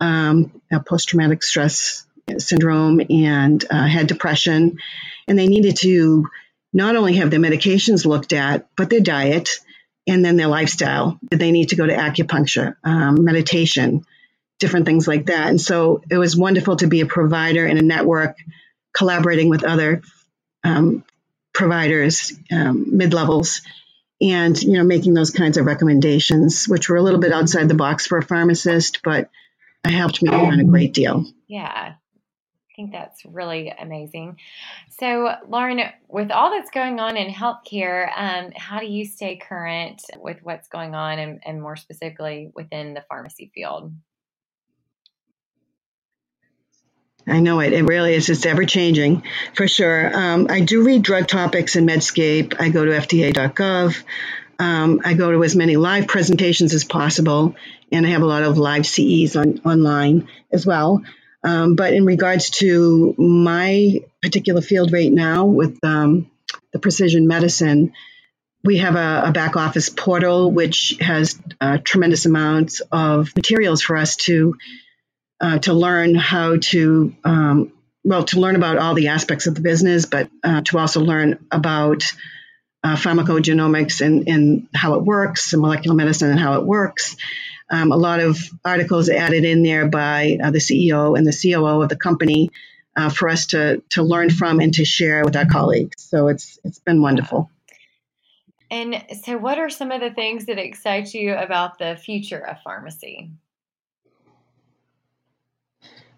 um, 0.00 0.60
post 0.84 1.10
traumatic 1.10 1.44
stress 1.44 2.04
syndrome 2.38 3.00
and 3.08 3.64
uh, 3.70 3.86
had 3.86 4.08
depression. 4.08 4.78
And 5.28 5.38
they 5.38 5.46
needed 5.46 5.76
to 5.82 6.26
not 6.72 6.96
only 6.96 7.14
have 7.18 7.30
their 7.30 7.38
medications 7.38 8.04
looked 8.04 8.32
at, 8.32 8.66
but 8.76 8.90
their 8.90 9.00
diet 9.00 9.60
and 10.08 10.24
then 10.24 10.36
their 10.36 10.48
lifestyle. 10.48 11.18
Did 11.30 11.38
they 11.38 11.52
need 11.52 11.68
to 11.68 11.76
go 11.76 11.86
to 11.86 11.94
acupuncture, 11.94 12.76
um, 12.82 13.24
meditation, 13.24 14.04
different 14.58 14.86
things 14.86 15.06
like 15.06 15.26
that? 15.26 15.48
And 15.48 15.60
so 15.60 16.02
it 16.10 16.16
was 16.16 16.36
wonderful 16.36 16.76
to 16.76 16.86
be 16.86 17.02
a 17.02 17.06
provider 17.06 17.66
in 17.66 17.78
a 17.78 17.82
network, 17.82 18.36
collaborating 18.92 19.48
with 19.48 19.64
other 19.64 20.02
um, 20.64 21.04
providers, 21.52 22.32
um, 22.50 22.96
mid 22.96 23.12
levels, 23.12 23.60
and 24.20 24.60
you 24.60 24.72
know 24.72 24.84
making 24.84 25.14
those 25.14 25.30
kinds 25.30 25.58
of 25.58 25.66
recommendations, 25.66 26.66
which 26.66 26.88
were 26.88 26.96
a 26.96 27.02
little 27.02 27.20
bit 27.20 27.32
outside 27.32 27.68
the 27.68 27.74
box 27.74 28.06
for 28.06 28.18
a 28.18 28.22
pharmacist, 28.22 29.00
but 29.04 29.30
helped 29.84 30.22
me 30.22 30.30
learn 30.30 30.60
a 30.60 30.64
great 30.64 30.92
deal. 30.92 31.24
Yeah, 31.46 31.94
think 32.78 32.92
that's 32.92 33.24
really 33.24 33.70
amazing. 33.70 34.38
So, 35.00 35.32
Lauren, 35.48 35.80
with 36.06 36.30
all 36.30 36.52
that's 36.52 36.70
going 36.70 37.00
on 37.00 37.16
in 37.16 37.28
healthcare, 37.28 38.08
um, 38.16 38.52
how 38.54 38.78
do 38.78 38.86
you 38.86 39.04
stay 39.04 39.36
current 39.36 40.00
with 40.16 40.38
what's 40.44 40.68
going 40.68 40.94
on 40.94 41.18
and, 41.18 41.40
and 41.44 41.60
more 41.60 41.74
specifically 41.74 42.52
within 42.54 42.94
the 42.94 43.04
pharmacy 43.08 43.50
field? 43.52 43.92
I 47.26 47.40
know 47.40 47.58
it. 47.60 47.72
It 47.72 47.82
really 47.82 48.14
is. 48.14 48.28
It's 48.28 48.46
ever 48.46 48.64
changing 48.64 49.24
for 49.54 49.66
sure. 49.66 50.16
Um, 50.16 50.46
I 50.48 50.60
do 50.60 50.84
read 50.84 51.02
drug 51.02 51.26
topics 51.26 51.74
in 51.74 51.84
Medscape. 51.84 52.54
I 52.60 52.68
go 52.68 52.84
to 52.84 52.92
FDA.gov. 52.92 54.04
Um, 54.60 55.00
I 55.04 55.14
go 55.14 55.32
to 55.32 55.42
as 55.42 55.56
many 55.56 55.76
live 55.76 56.06
presentations 56.06 56.74
as 56.74 56.84
possible, 56.84 57.56
and 57.90 58.06
I 58.06 58.10
have 58.10 58.22
a 58.22 58.26
lot 58.26 58.44
of 58.44 58.56
live 58.56 58.86
CEs 58.86 59.34
on 59.34 59.60
online 59.64 60.28
as 60.52 60.64
well. 60.64 61.02
Um, 61.44 61.76
but 61.76 61.92
in 61.92 62.04
regards 62.04 62.50
to 62.50 63.14
my 63.16 64.00
particular 64.22 64.60
field 64.60 64.92
right 64.92 65.12
now 65.12 65.46
with 65.46 65.78
um, 65.84 66.30
the 66.72 66.78
precision 66.78 67.28
medicine, 67.28 67.92
we 68.64 68.78
have 68.78 68.96
a, 68.96 69.28
a, 69.28 69.32
back 69.32 69.56
office 69.56 69.88
portal 69.88 70.50
which 70.50 70.96
has 71.00 71.40
uh, 71.60 71.78
tremendous 71.82 72.26
amounts 72.26 72.82
of 72.90 73.34
materials 73.36 73.82
for 73.82 73.96
us 73.96 74.16
to 74.16 74.56
uh, 75.40 75.58
to 75.60 75.72
learn 75.72 76.16
how 76.16 76.56
to 76.56 77.14
um, 77.22 77.72
well 78.02 78.24
to 78.24 78.40
learn 78.40 78.56
about 78.56 78.78
all 78.78 78.94
the 78.94 79.08
aspects 79.08 79.46
of 79.46 79.54
the 79.54 79.60
business, 79.60 80.06
but 80.06 80.28
uh, 80.42 80.62
to 80.62 80.78
also 80.78 81.00
learn 81.00 81.46
about 81.52 82.12
uh, 82.82 82.96
pharmacogenomics 82.96 84.04
and, 84.04 84.28
and 84.28 84.68
how 84.74 84.94
it 84.94 85.04
works, 85.04 85.52
and 85.52 85.62
molecular 85.62 85.96
medicine 85.96 86.30
and 86.30 86.40
how 86.40 86.54
it 86.54 86.66
works 86.66 87.16
um, 87.70 87.92
a 87.92 87.96
lot 87.96 88.20
of 88.20 88.38
articles 88.64 89.08
added 89.08 89.44
in 89.44 89.62
there 89.62 89.88
by 89.88 90.38
uh, 90.42 90.50
the 90.50 90.58
CEO 90.58 91.16
and 91.16 91.26
the 91.26 91.36
COO 91.36 91.82
of 91.82 91.88
the 91.88 91.96
company 91.96 92.50
uh, 92.96 93.10
for 93.10 93.28
us 93.28 93.46
to 93.46 93.82
to 93.90 94.02
learn 94.02 94.30
from 94.30 94.60
and 94.60 94.74
to 94.74 94.84
share 94.84 95.24
with 95.24 95.36
our 95.36 95.46
colleagues. 95.46 96.02
So 96.02 96.28
it's 96.28 96.58
it's 96.64 96.78
been 96.80 97.02
wonderful. 97.02 97.50
And 98.70 99.02
so, 99.22 99.38
what 99.38 99.58
are 99.58 99.70
some 99.70 99.92
of 99.92 100.00
the 100.00 100.10
things 100.10 100.46
that 100.46 100.58
excite 100.58 101.14
you 101.14 101.34
about 101.34 101.78
the 101.78 101.96
future 101.96 102.38
of 102.38 102.60
pharmacy? 102.62 103.30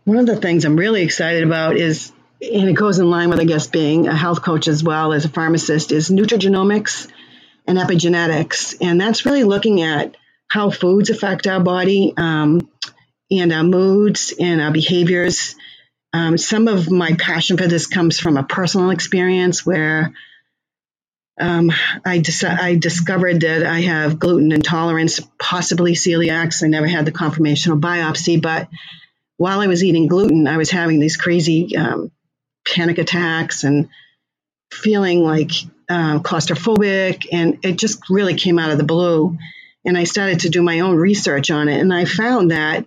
One 0.04 0.18
of 0.18 0.26
the 0.26 0.36
things 0.36 0.64
I'm 0.64 0.76
really 0.76 1.02
excited 1.02 1.44
about 1.44 1.76
is, 1.76 2.10
and 2.40 2.68
it 2.68 2.72
goes 2.72 2.98
in 2.98 3.08
line 3.08 3.30
with, 3.30 3.38
I 3.38 3.44
guess, 3.44 3.68
being 3.68 4.08
a 4.08 4.16
health 4.16 4.42
coach 4.42 4.66
as 4.66 4.82
well 4.82 5.12
as 5.12 5.24
a 5.24 5.28
pharmacist, 5.28 5.92
is 5.92 6.10
nutrigenomics 6.10 7.08
and 7.66 7.78
epigenetics. 7.78 8.74
And 8.80 9.00
that's 9.00 9.24
really 9.24 9.44
looking 9.44 9.82
at 9.82 10.16
how 10.50 10.68
foods 10.68 11.10
affect 11.10 11.46
our 11.46 11.60
body 11.60 12.12
um, 12.16 12.68
and 13.30 13.52
our 13.52 13.62
moods 13.62 14.34
and 14.38 14.60
our 14.60 14.72
behaviors. 14.72 15.54
Um, 16.12 16.36
some 16.36 16.66
of 16.66 16.90
my 16.90 17.14
passion 17.14 17.56
for 17.56 17.68
this 17.68 17.86
comes 17.86 18.18
from 18.18 18.36
a 18.36 18.42
personal 18.42 18.90
experience 18.90 19.64
where 19.64 20.12
um, 21.40 21.70
I, 22.04 22.18
dis- 22.18 22.42
I, 22.42 22.74
discovered 22.74 23.42
that 23.42 23.64
I 23.64 23.82
have 23.82 24.18
gluten 24.18 24.50
intolerance, 24.50 25.20
possibly 25.38 25.92
celiac. 25.92 26.62
I 26.64 26.66
never 26.66 26.88
had 26.88 27.06
the 27.06 27.12
confirmational 27.12 27.80
biopsy, 27.80 28.42
but 28.42 28.68
while 29.36 29.60
I 29.60 29.68
was 29.68 29.84
eating 29.84 30.08
gluten, 30.08 30.48
I 30.48 30.56
was 30.56 30.70
having 30.70 30.98
these 30.98 31.16
crazy 31.16 31.76
um, 31.76 32.10
panic 32.66 32.98
attacks 32.98 33.62
and 33.62 33.88
feeling 34.72 35.22
like 35.22 35.52
uh, 35.88 36.18
claustrophobic, 36.18 37.26
and 37.32 37.58
it 37.62 37.78
just 37.78 38.10
really 38.10 38.34
came 38.34 38.58
out 38.58 38.72
of 38.72 38.78
the 38.78 38.84
blue 38.84 39.38
and 39.84 39.96
I 39.96 40.04
started 40.04 40.40
to 40.40 40.50
do 40.50 40.62
my 40.62 40.80
own 40.80 40.96
research 40.96 41.50
on 41.50 41.68
it. 41.68 41.80
And 41.80 41.92
I 41.92 42.04
found 42.04 42.50
that 42.50 42.86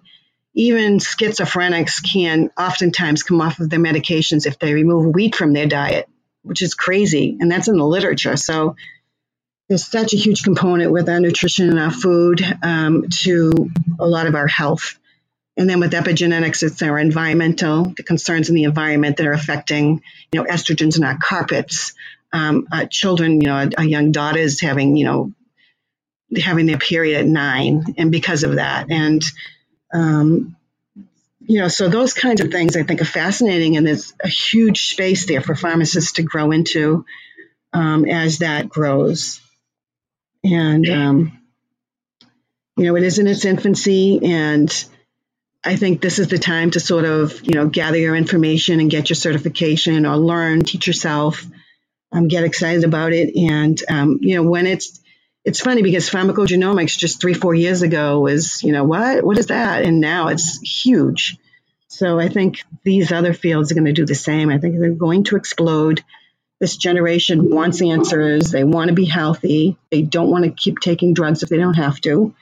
even 0.54 1.00
schizophrenics 1.00 2.04
can 2.04 2.52
oftentimes 2.58 3.24
come 3.24 3.42
off 3.42 3.60
of 3.60 3.70
their 3.70 3.80
medications 3.80 4.46
if 4.46 4.60
they 4.60 4.74
remove 4.74 5.14
wheat 5.14 5.36
from 5.36 5.54
their 5.54 5.66
diet, 5.66 6.08
which 6.44 6.62
is 6.62 6.76
crazy. 6.76 7.38
And 7.40 7.52
that's 7.52 7.68
in 7.68 7.78
the 7.78 7.86
literature. 7.86 8.38
So 8.38 8.76
there's 9.68 9.88
such 9.88 10.14
a 10.14 10.18
huge 10.18 10.44
component 10.44 10.92
with 10.92 11.10
our 11.10 11.20
nutrition 11.20 11.70
and 11.70 11.80
our 11.80 11.92
food 11.92 12.44
um, 12.62 13.06
to 13.22 13.72
a 14.00 14.08
lot 14.08 14.28
of 14.28 14.36
our 14.36 14.48
health. 14.48 15.00
And 15.58 15.70
then 15.70 15.80
with 15.80 15.94
epigenetics, 15.94 16.64
it's 16.64 16.82
our 16.82 16.98
environmental, 16.98 17.86
the 17.86 18.04
concerns 18.04 18.50
in 18.50 18.56
the 18.56 18.64
environment 18.64 19.18
that 19.18 19.28
are 19.28 19.34
affecting, 19.34 20.02
you 20.32 20.42
know, 20.42 20.46
estrogens 20.46 20.98
in 20.98 21.04
our 21.04 21.18
carpets. 21.18 21.94
Um, 22.32 22.68
uh, 22.72 22.86
children, 22.86 23.42
you 23.42 23.48
know, 23.48 23.70
a, 23.78 23.84
young 23.84 24.12
daughter 24.12 24.40
is 24.40 24.60
having, 24.60 24.98
you 24.98 25.06
know, 25.06 25.32
having 26.38 26.65
their 26.65 26.78
period 26.78 27.19
at 27.19 27.26
nine, 27.26 27.96
and 27.98 28.12
because 28.12 28.43
of 28.43 28.56
that, 28.56 28.88
and 28.89 29.22
um, 29.93 30.56
you 31.46 31.60
know, 31.60 31.67
so 31.67 31.89
those 31.89 32.13
kinds 32.13 32.41
of 32.41 32.52
things 32.52 32.76
I 32.76 32.84
think 32.84 33.02
are 33.02 33.06
fascinating, 33.06 33.76
and 33.78 33.86
there's 33.86 34.13
a 34.24 34.28
huge 34.28 34.88
space 34.88 35.26
there 35.26 35.41
for 35.41 35.56
pharmacists 35.56 36.13
to 36.13 36.24
grow 36.24 36.52
into 36.52 37.06
um, 37.74 38.06
as 38.06 38.39
that 38.39 38.69
grows. 38.69 39.41
And 40.43 40.89
um, 40.89 41.39
you 42.78 42.86
know, 42.86 42.96
it 42.96 43.04
is 43.04 43.19
in 43.19 43.28
its 43.28 43.46
infancy, 43.46 44.19
and 44.24 44.86
I 45.63 45.76
think 45.76 46.02
this 46.02 46.19
is 46.19 46.28
the 46.28 46.39
time 46.39 46.72
to 46.72 46.80
sort 46.80 47.06
of 47.06 47.41
you 47.46 47.56
know 47.56 47.67
gather 47.67 47.98
your 47.98 48.15
information 48.15 48.80
and 48.80 48.89
get 48.89 49.10
your 49.10 49.15
certification 49.15 50.06
or 50.06 50.17
learn, 50.17 50.63
teach 50.63 50.88
yourself, 50.88 51.46
um, 52.12 52.28
get 52.28 52.46
excited 52.46 52.84
about 52.84 53.12
it, 53.12 53.36
and 53.36 53.82
um, 53.89 54.19
you 54.22 54.36
know 54.36 54.50
when 54.50 54.65
it's 54.65 55.02
it's 55.46 55.60
funny 55.60 55.82
because 55.82 56.10
pharmacogenomics 56.10 56.98
just 56.98 57.20
three, 57.20 57.34
four 57.34 57.54
years 57.54 57.82
ago 57.82 58.22
was, 58.22 58.64
you 58.64 58.72
know, 58.72 58.84
what? 58.84 59.24
What 59.24 59.38
is 59.38 59.48
that? 59.48 59.84
And 59.84 60.00
now 60.00 60.30
it's 60.30 60.62
huge. 60.62 61.38
So 61.88 62.20
I 62.20 62.30
think 62.30 62.64
these 62.84 63.12
other 63.12 63.34
fields 63.34 63.72
are 63.72 63.76
going 63.76 63.86
to 63.86 63.94
do 63.94 64.06
the 64.06 64.16
same. 64.16 64.50
I 64.50 64.58
think 64.58 64.80
they're 64.80 64.92
going 64.92 65.26
to 65.26 65.36
explode. 65.36 66.04
This 66.60 66.78
generation 66.78 67.54
wants 67.54 67.82
answers. 67.82 68.52
They 68.52 68.64
want 68.64 68.88
to 68.88 68.96
be 68.96 69.06
healthy. 69.06 69.78
They 69.92 70.02
don't 70.02 70.32
want 70.32 70.46
to 70.46 70.52
keep 70.52 70.80
taking 70.80 71.14
drugs 71.14 71.44
if 71.44 71.50
they 71.50 71.58
don't 71.58 71.76
have 71.76 72.00
to. 72.02 72.34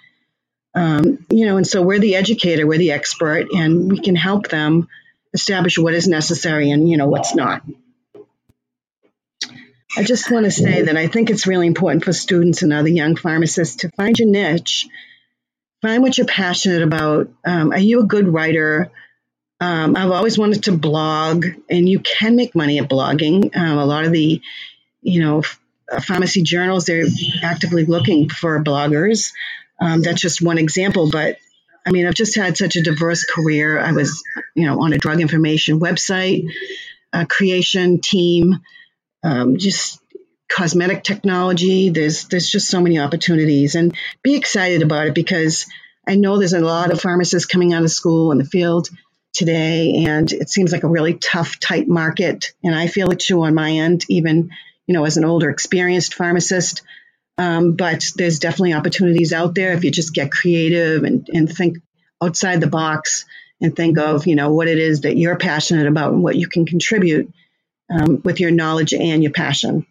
Um, 0.74 1.26
you 1.30 1.48
know, 1.48 1.58
and 1.58 1.68
so 1.68 1.82
we're 1.82 2.00
the 2.00 2.16
educator, 2.16 2.66
we're 2.66 2.78
the 2.78 2.92
expert, 2.92 3.48
and 3.52 3.92
we 3.92 4.00
can 4.00 4.16
help 4.16 4.48
them 4.48 4.88
establish 5.34 5.78
what 5.78 5.94
is 5.94 6.08
necessary 6.08 6.72
and, 6.72 6.90
you 6.90 6.98
know, 6.98 7.08
what's 7.08 7.36
not. 7.36 7.64
I 9.98 10.04
just 10.04 10.32
want 10.32 10.46
to 10.46 10.52
say 10.52 10.84
that 10.84 10.96
I 10.96 11.08
think 11.08 11.30
it's 11.30 11.48
really 11.48 11.68
important 11.68 12.06
for 12.06 12.14
students 12.14 12.62
and 12.62 12.72
other 12.72 12.88
young 12.88 13.18
pharmacists 13.18 13.78
to 13.78 13.90
find 13.90 14.18
your 14.18 14.30
niche, 14.30 14.88
find 15.82 16.02
what 16.02 16.18
you're 16.18 16.28
passionate 16.28 16.82
about. 16.82 17.30
Um, 17.44 17.72
are 17.72 17.80
you 17.80 18.00
a 18.00 18.06
good 18.06 18.28
writer? 18.28 18.90
Um, 19.60 19.98
I've 19.98 20.12
always 20.12 20.38
wanted 20.38 20.64
to 20.64 20.72
blog, 20.72 21.46
and 21.70 21.90
you 21.90 22.00
can 22.00 22.38
make 22.38 22.56
money 22.56 22.80
at 22.80 22.90
blogging. 22.90 23.56
Um, 23.56 23.78
a 23.78 23.86
lot 23.86 24.06
of 24.06 24.14
the, 24.14 24.42
you 25.02 25.22
know, 25.22 25.44
pharmacy 26.04 26.42
journals 26.42 26.86
they're 26.86 27.06
actively 27.44 27.86
looking 27.86 28.30
for 28.30 28.64
bloggers. 28.64 29.34
Um, 29.80 30.02
that's 30.02 30.22
just 30.22 30.42
one 30.42 30.58
example, 30.58 31.10
but 31.10 31.38
I 31.86 31.92
mean, 31.92 32.08
I've 32.08 32.14
just 32.14 32.36
had 32.36 32.56
such 32.58 32.78
a 32.78 32.84
diverse 32.84 33.26
career. 33.26 33.78
I 33.78 33.92
was, 33.92 34.24
you 34.56 34.68
know, 34.68 34.82
on 34.82 34.94
a 34.94 34.98
drug 34.98 35.20
information 35.20 35.80
website, 35.80 36.46
creation 37.30 38.00
team, 38.00 38.62
um, 39.24 39.58
just 39.58 40.00
cosmetic 40.50 41.04
technology. 41.04 41.90
There's 41.90 42.26
there's 42.26 42.50
just 42.50 42.70
so 42.70 42.82
many 42.82 43.00
opportunities, 43.00 43.76
and 43.76 43.96
be 44.24 44.36
excited 44.36 44.82
about 44.82 45.08
it 45.08 45.16
because 45.16 45.68
I 46.08 46.16
know 46.16 46.38
there's 46.38 46.54
a 46.54 46.60
lot 46.60 46.92
of 46.92 47.02
pharmacists 47.02 47.48
coming 47.48 47.74
out 47.74 47.84
of 47.84 47.92
school 47.92 48.32
in 48.32 48.38
the 48.38 48.46
field 48.46 48.90
today, 49.34 50.06
and 50.06 50.32
it 50.32 50.50
seems 50.50 50.72
like 50.72 50.84
a 50.84 50.90
really 50.90 51.14
tough, 51.14 51.60
tight 51.60 51.88
market. 51.88 52.54
And 52.64 52.76
I 52.76 52.88
feel 52.88 53.12
it 53.12 53.20
too 53.20 53.44
on 53.44 53.54
my 53.54 53.72
end, 53.72 54.06
even 54.10 54.50
you 54.88 54.94
know 54.94 55.06
as 55.06 55.18
an 55.18 55.26
older, 55.26 55.50
experienced 55.50 56.16
pharmacist. 56.16 56.82
Um, 57.38 57.74
but 57.74 58.06
there's 58.16 58.40
definitely 58.40 58.74
opportunities 58.74 59.34
out 59.34 59.56
there 59.56 59.72
if 59.72 59.84
you 59.84 59.90
just 59.90 60.14
get 60.14 60.32
creative 60.32 61.04
and, 61.04 61.28
and 61.34 61.50
think 61.50 61.78
outside 62.22 62.62
the 62.62 62.68
box 62.68 63.26
and 63.62 63.76
think 63.76 63.98
of 63.98 64.28
you 64.28 64.36
know 64.36 64.54
what 64.54 64.68
it 64.68 64.78
is 64.78 65.02
that 65.02 65.18
you're 65.18 65.38
passionate 65.38 65.88
about 65.88 66.14
and 66.14 66.22
what 66.22 66.36
you 66.36 66.48
can 66.48 66.66
contribute 66.66 67.34
um, 67.92 68.22
with 68.24 68.40
your 68.40 68.52
knowledge 68.52 68.94
and 68.94 69.24
your 69.24 69.32
passion. 69.32 69.86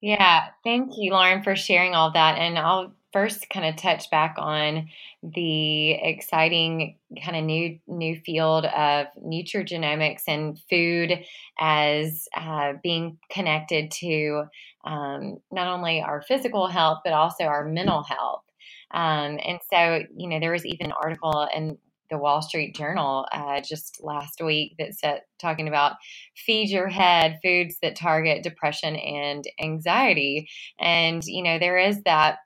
Yeah, 0.00 0.46
thank 0.62 0.92
you, 0.96 1.12
Lauren, 1.12 1.42
for 1.42 1.56
sharing 1.56 1.94
all 1.94 2.12
that. 2.12 2.38
And 2.38 2.58
I'll 2.58 2.94
first 3.12 3.48
kind 3.50 3.66
of 3.66 3.76
touch 3.76 4.10
back 4.10 4.34
on 4.38 4.88
the 5.22 5.92
exciting 5.92 6.96
kind 7.24 7.36
of 7.36 7.44
new 7.44 7.78
new 7.86 8.20
field 8.20 8.66
of 8.66 9.06
nutrigenomics 9.20 10.22
and 10.28 10.60
food 10.70 11.24
as 11.58 12.28
uh, 12.36 12.74
being 12.82 13.18
connected 13.30 13.90
to 13.90 14.44
um, 14.84 15.38
not 15.50 15.66
only 15.66 16.00
our 16.02 16.22
physical 16.22 16.66
health 16.68 16.98
but 17.02 17.12
also 17.12 17.44
our 17.44 17.64
mental 17.64 18.02
health. 18.02 18.42
Um, 18.90 19.38
and 19.44 19.58
so, 19.70 20.02
you 20.16 20.28
know, 20.28 20.40
there 20.40 20.52
was 20.52 20.64
even 20.64 20.86
an 20.86 20.92
article 20.92 21.48
in 21.54 21.78
the 22.10 22.18
Wall 22.18 22.42
Street 22.42 22.74
Journal 22.74 23.26
uh, 23.32 23.60
just 23.60 24.00
last 24.02 24.40
week 24.42 24.74
that 24.78 24.94
said 24.94 25.22
talking 25.38 25.68
about 25.68 25.96
feed 26.36 26.70
your 26.70 26.88
head 26.88 27.38
foods 27.42 27.76
that 27.82 27.96
target 27.96 28.42
depression 28.42 28.96
and 28.96 29.44
anxiety, 29.62 30.48
and 30.78 31.22
you 31.24 31.42
know 31.42 31.58
there 31.58 31.78
is 31.78 32.02
that 32.04 32.38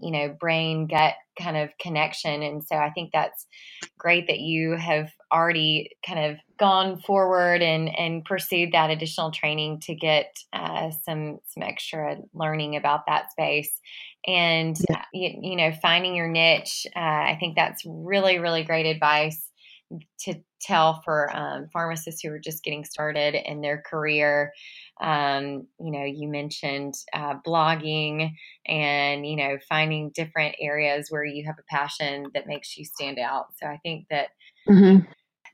you 0.00 0.10
know 0.10 0.34
brain 0.40 0.86
gut 0.86 1.14
kind 1.40 1.56
of 1.56 1.70
connection, 1.80 2.42
and 2.42 2.64
so 2.64 2.76
I 2.76 2.90
think 2.90 3.10
that's 3.12 3.46
great 3.98 4.26
that 4.28 4.40
you 4.40 4.76
have 4.76 5.10
already 5.32 5.90
kind 6.06 6.32
of 6.32 6.38
gone 6.58 6.98
forward 6.98 7.62
and 7.62 7.96
and 7.98 8.24
pursued 8.24 8.72
that 8.72 8.90
additional 8.90 9.30
training 9.30 9.80
to 9.80 9.94
get 9.94 10.36
uh, 10.52 10.90
some 11.04 11.38
some 11.46 11.62
extra 11.62 12.16
learning 12.34 12.76
about 12.76 13.06
that 13.06 13.30
space 13.30 13.80
and 14.26 14.76
yeah. 14.88 15.04
you, 15.12 15.38
you, 15.42 15.56
know 15.56 15.72
finding 15.80 16.14
your 16.14 16.28
niche 16.28 16.86
uh, 16.96 16.98
i 16.98 17.36
think 17.38 17.56
that's 17.56 17.82
really 17.86 18.38
really 18.38 18.64
great 18.64 18.86
advice 18.86 19.48
to 20.20 20.34
tell 20.60 21.00
for 21.02 21.34
um, 21.34 21.68
pharmacists 21.72 22.20
who 22.20 22.30
are 22.30 22.38
just 22.38 22.62
getting 22.62 22.84
started 22.84 23.34
in 23.34 23.60
their 23.60 23.82
career. 23.88 24.52
Um, 25.00 25.66
you 25.78 25.92
know 25.92 26.04
you 26.04 26.28
mentioned 26.28 26.94
uh, 27.12 27.34
blogging 27.46 28.32
and 28.66 29.26
you 29.26 29.36
know 29.36 29.58
finding 29.68 30.10
different 30.10 30.56
areas 30.60 31.06
where 31.08 31.24
you 31.24 31.44
have 31.46 31.56
a 31.58 31.74
passion 31.74 32.26
that 32.34 32.46
makes 32.46 32.76
you 32.76 32.84
stand 32.84 33.18
out. 33.18 33.46
So 33.60 33.66
i 33.68 33.78
think 33.84 34.06
that 34.10 34.30
mm-hmm. 34.68 35.06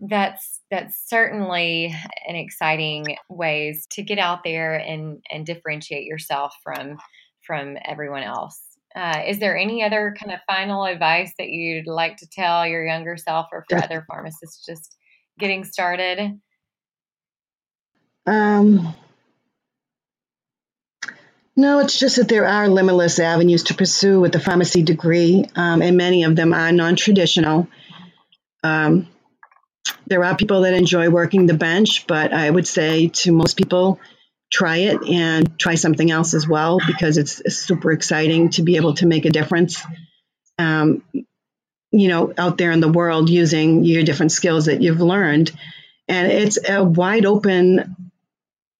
that's 0.08 0.62
that's 0.70 0.98
certainly 1.06 1.94
an 2.26 2.36
exciting 2.36 3.16
ways 3.28 3.86
to 3.90 4.02
get 4.02 4.18
out 4.18 4.44
there 4.44 4.76
and 4.76 5.22
and 5.30 5.44
differentiate 5.44 6.06
yourself 6.06 6.56
from 6.62 6.96
from 7.46 7.76
everyone 7.84 8.22
else. 8.22 8.60
Uh, 8.94 9.22
is 9.26 9.40
there 9.40 9.56
any 9.58 9.82
other 9.82 10.14
kind 10.18 10.32
of 10.32 10.40
final 10.46 10.84
advice 10.84 11.32
that 11.38 11.48
you'd 11.48 11.88
like 11.88 12.16
to 12.18 12.28
tell 12.28 12.66
your 12.66 12.86
younger 12.86 13.16
self 13.16 13.48
or 13.50 13.64
for 13.68 13.78
other 13.78 14.04
pharmacists 14.08 14.64
just 14.64 14.96
getting 15.38 15.64
started? 15.64 16.40
Um, 18.26 18.94
no, 21.56 21.80
it's 21.80 21.98
just 21.98 22.16
that 22.16 22.28
there 22.28 22.46
are 22.46 22.68
limitless 22.68 23.18
avenues 23.18 23.64
to 23.64 23.74
pursue 23.74 24.20
with 24.20 24.32
the 24.32 24.40
pharmacy 24.40 24.82
degree, 24.82 25.46
um, 25.56 25.82
and 25.82 25.96
many 25.96 26.24
of 26.24 26.36
them 26.36 26.52
are 26.52 26.72
non 26.72 26.96
traditional. 26.96 27.68
Um, 28.62 29.08
there 30.06 30.24
are 30.24 30.36
people 30.36 30.62
that 30.62 30.74
enjoy 30.74 31.10
working 31.10 31.46
the 31.46 31.54
bench, 31.54 32.06
but 32.06 32.32
I 32.32 32.48
would 32.48 32.66
say 32.66 33.08
to 33.08 33.32
most 33.32 33.56
people, 33.56 34.00
try 34.54 34.76
it 34.76 35.02
and 35.08 35.58
try 35.58 35.74
something 35.74 36.12
else 36.12 36.32
as 36.32 36.46
well 36.46 36.78
because 36.86 37.18
it's, 37.18 37.42
super 37.56 37.90
exciting 37.90 38.50
to 38.50 38.62
be 38.62 38.76
able 38.76 38.94
to 38.94 39.04
make 39.04 39.24
a 39.24 39.30
difference. 39.30 39.82
Um, 40.58 41.02
you 41.90 42.06
know, 42.08 42.32
out 42.38 42.56
there 42.56 42.70
in 42.70 42.78
the 42.78 42.92
world 42.92 43.28
using 43.28 43.82
your 43.82 44.04
different 44.04 44.30
skills 44.30 44.66
that 44.66 44.80
you've 44.80 45.00
learned. 45.00 45.50
And 46.06 46.30
it's 46.30 46.58
a 46.68 46.84
wide 46.84 47.26
open, 47.26 47.96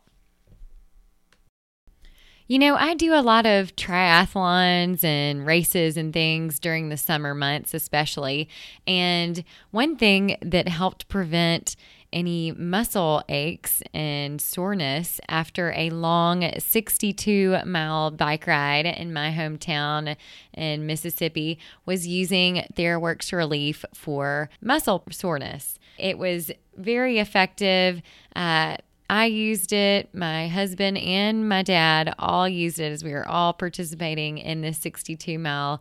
You 2.49 2.61
know, 2.61 2.77
I 2.77 2.95
do 2.95 3.13
a 3.13 3.23
lot 3.23 3.45
of 3.45 3.75
triathlons 3.75 5.03
and 5.03 5.45
races 5.45 5.97
and 5.97 6.13
things 6.13 6.61
during 6.61 6.91
the 6.91 6.97
summer 6.97 7.35
months, 7.35 7.75
especially. 7.75 8.49
And 8.87 9.43
one 9.73 9.97
thing 9.97 10.37
that 10.43 10.69
helped 10.69 11.09
prevent 11.09 11.75
any 12.17 12.51
muscle 12.53 13.23
aches 13.29 13.83
and 13.93 14.41
soreness 14.41 15.21
after 15.29 15.71
a 15.77 15.91
long 15.91 16.51
62 16.59 17.59
mile 17.67 18.11
bike 18.11 18.47
ride 18.47 18.87
in 18.87 19.13
my 19.13 19.31
hometown 19.31 20.17
in 20.55 20.87
Mississippi 20.87 21.59
was 21.85 22.07
using 22.07 22.65
Theraworx 22.75 23.35
Relief 23.35 23.85
for 23.93 24.49
muscle 24.63 25.05
soreness. 25.11 25.79
It 25.99 26.17
was 26.17 26.51
very 26.75 27.19
effective. 27.19 28.01
Uh, 28.35 28.79
I 29.09 29.27
used 29.27 29.73
it, 29.73 30.13
my 30.13 30.49
husband 30.49 30.99
and 30.99 31.49
my 31.49 31.63
dad 31.63 32.13
all 32.19 32.49
used 32.49 32.81
it 32.81 32.91
as 32.91 33.05
we 33.05 33.13
were 33.13 33.27
all 33.27 33.53
participating 33.53 34.39
in 34.39 34.63
this 34.63 34.79
62 34.79 35.39
mile 35.39 35.81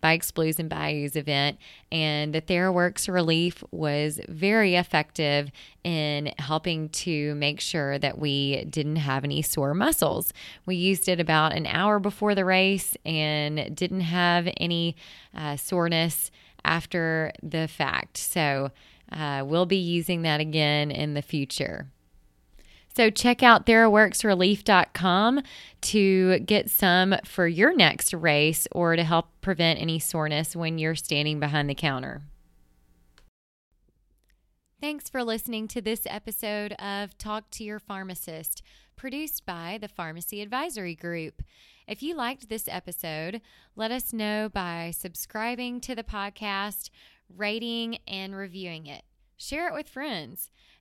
Bikes, 0.00 0.32
Blues, 0.32 0.58
and 0.58 0.68
Bayous 0.68 1.16
event. 1.16 1.58
And 1.92 2.34
the 2.34 2.42
Theraworx 2.42 3.12
Relief 3.12 3.62
was 3.70 4.20
very 4.28 4.74
effective 4.74 5.50
in 5.84 6.32
helping 6.38 6.88
to 6.90 7.34
make 7.36 7.60
sure 7.60 7.98
that 7.98 8.18
we 8.18 8.64
didn't 8.64 8.96
have 8.96 9.22
any 9.22 9.42
sore 9.42 9.74
muscles. 9.74 10.32
We 10.66 10.76
used 10.76 11.08
it 11.08 11.20
about 11.20 11.52
an 11.52 11.66
hour 11.66 12.00
before 12.00 12.34
the 12.34 12.44
race 12.44 12.96
and 13.06 13.76
didn't 13.76 14.00
have 14.00 14.48
any 14.56 14.96
uh, 15.34 15.56
soreness 15.56 16.30
after 16.64 17.32
the 17.42 17.68
fact. 17.68 18.16
So, 18.16 18.72
uh, 19.10 19.44
we'll 19.46 19.66
be 19.66 19.76
using 19.76 20.22
that 20.22 20.40
again 20.40 20.90
in 20.90 21.14
the 21.14 21.22
future. 21.22 21.86
So 22.94 23.08
check 23.08 23.42
out 23.42 23.64
TheraworxRelief.com 23.64 25.42
to 25.80 26.38
get 26.40 26.68
some 26.70 27.14
for 27.24 27.46
your 27.46 27.74
next 27.74 28.12
race 28.12 28.68
or 28.70 28.96
to 28.96 29.04
help 29.04 29.28
prevent 29.40 29.80
any 29.80 29.98
soreness 29.98 30.54
when 30.54 30.78
you're 30.78 30.94
standing 30.94 31.40
behind 31.40 31.70
the 31.70 31.74
counter. 31.74 32.22
Thanks 34.78 35.08
for 35.08 35.24
listening 35.24 35.68
to 35.68 35.80
this 35.80 36.02
episode 36.06 36.72
of 36.72 37.16
Talk 37.16 37.50
to 37.52 37.64
Your 37.64 37.78
Pharmacist. 37.78 38.62
produced 38.96 39.44
by 39.46 39.78
the 39.80 39.88
Pharmacy 39.88 40.42
Advisory 40.42 40.94
Group. 40.94 41.42
If 41.88 42.02
you 42.02 42.14
liked 42.14 42.48
this 42.48 42.68
episode, 42.68 43.40
let 43.74 43.90
us 43.90 44.12
know 44.12 44.48
by 44.48 44.92
subscribing 44.96 45.80
to 45.80 45.94
the 45.94 46.04
podcast, 46.04 46.90
rating, 47.34 47.98
and 48.06 48.36
reviewing 48.36 48.86
it. 48.86 49.02
Share 49.36 49.66
it 49.66 49.74
with 49.74 49.88
friends. 49.88 50.50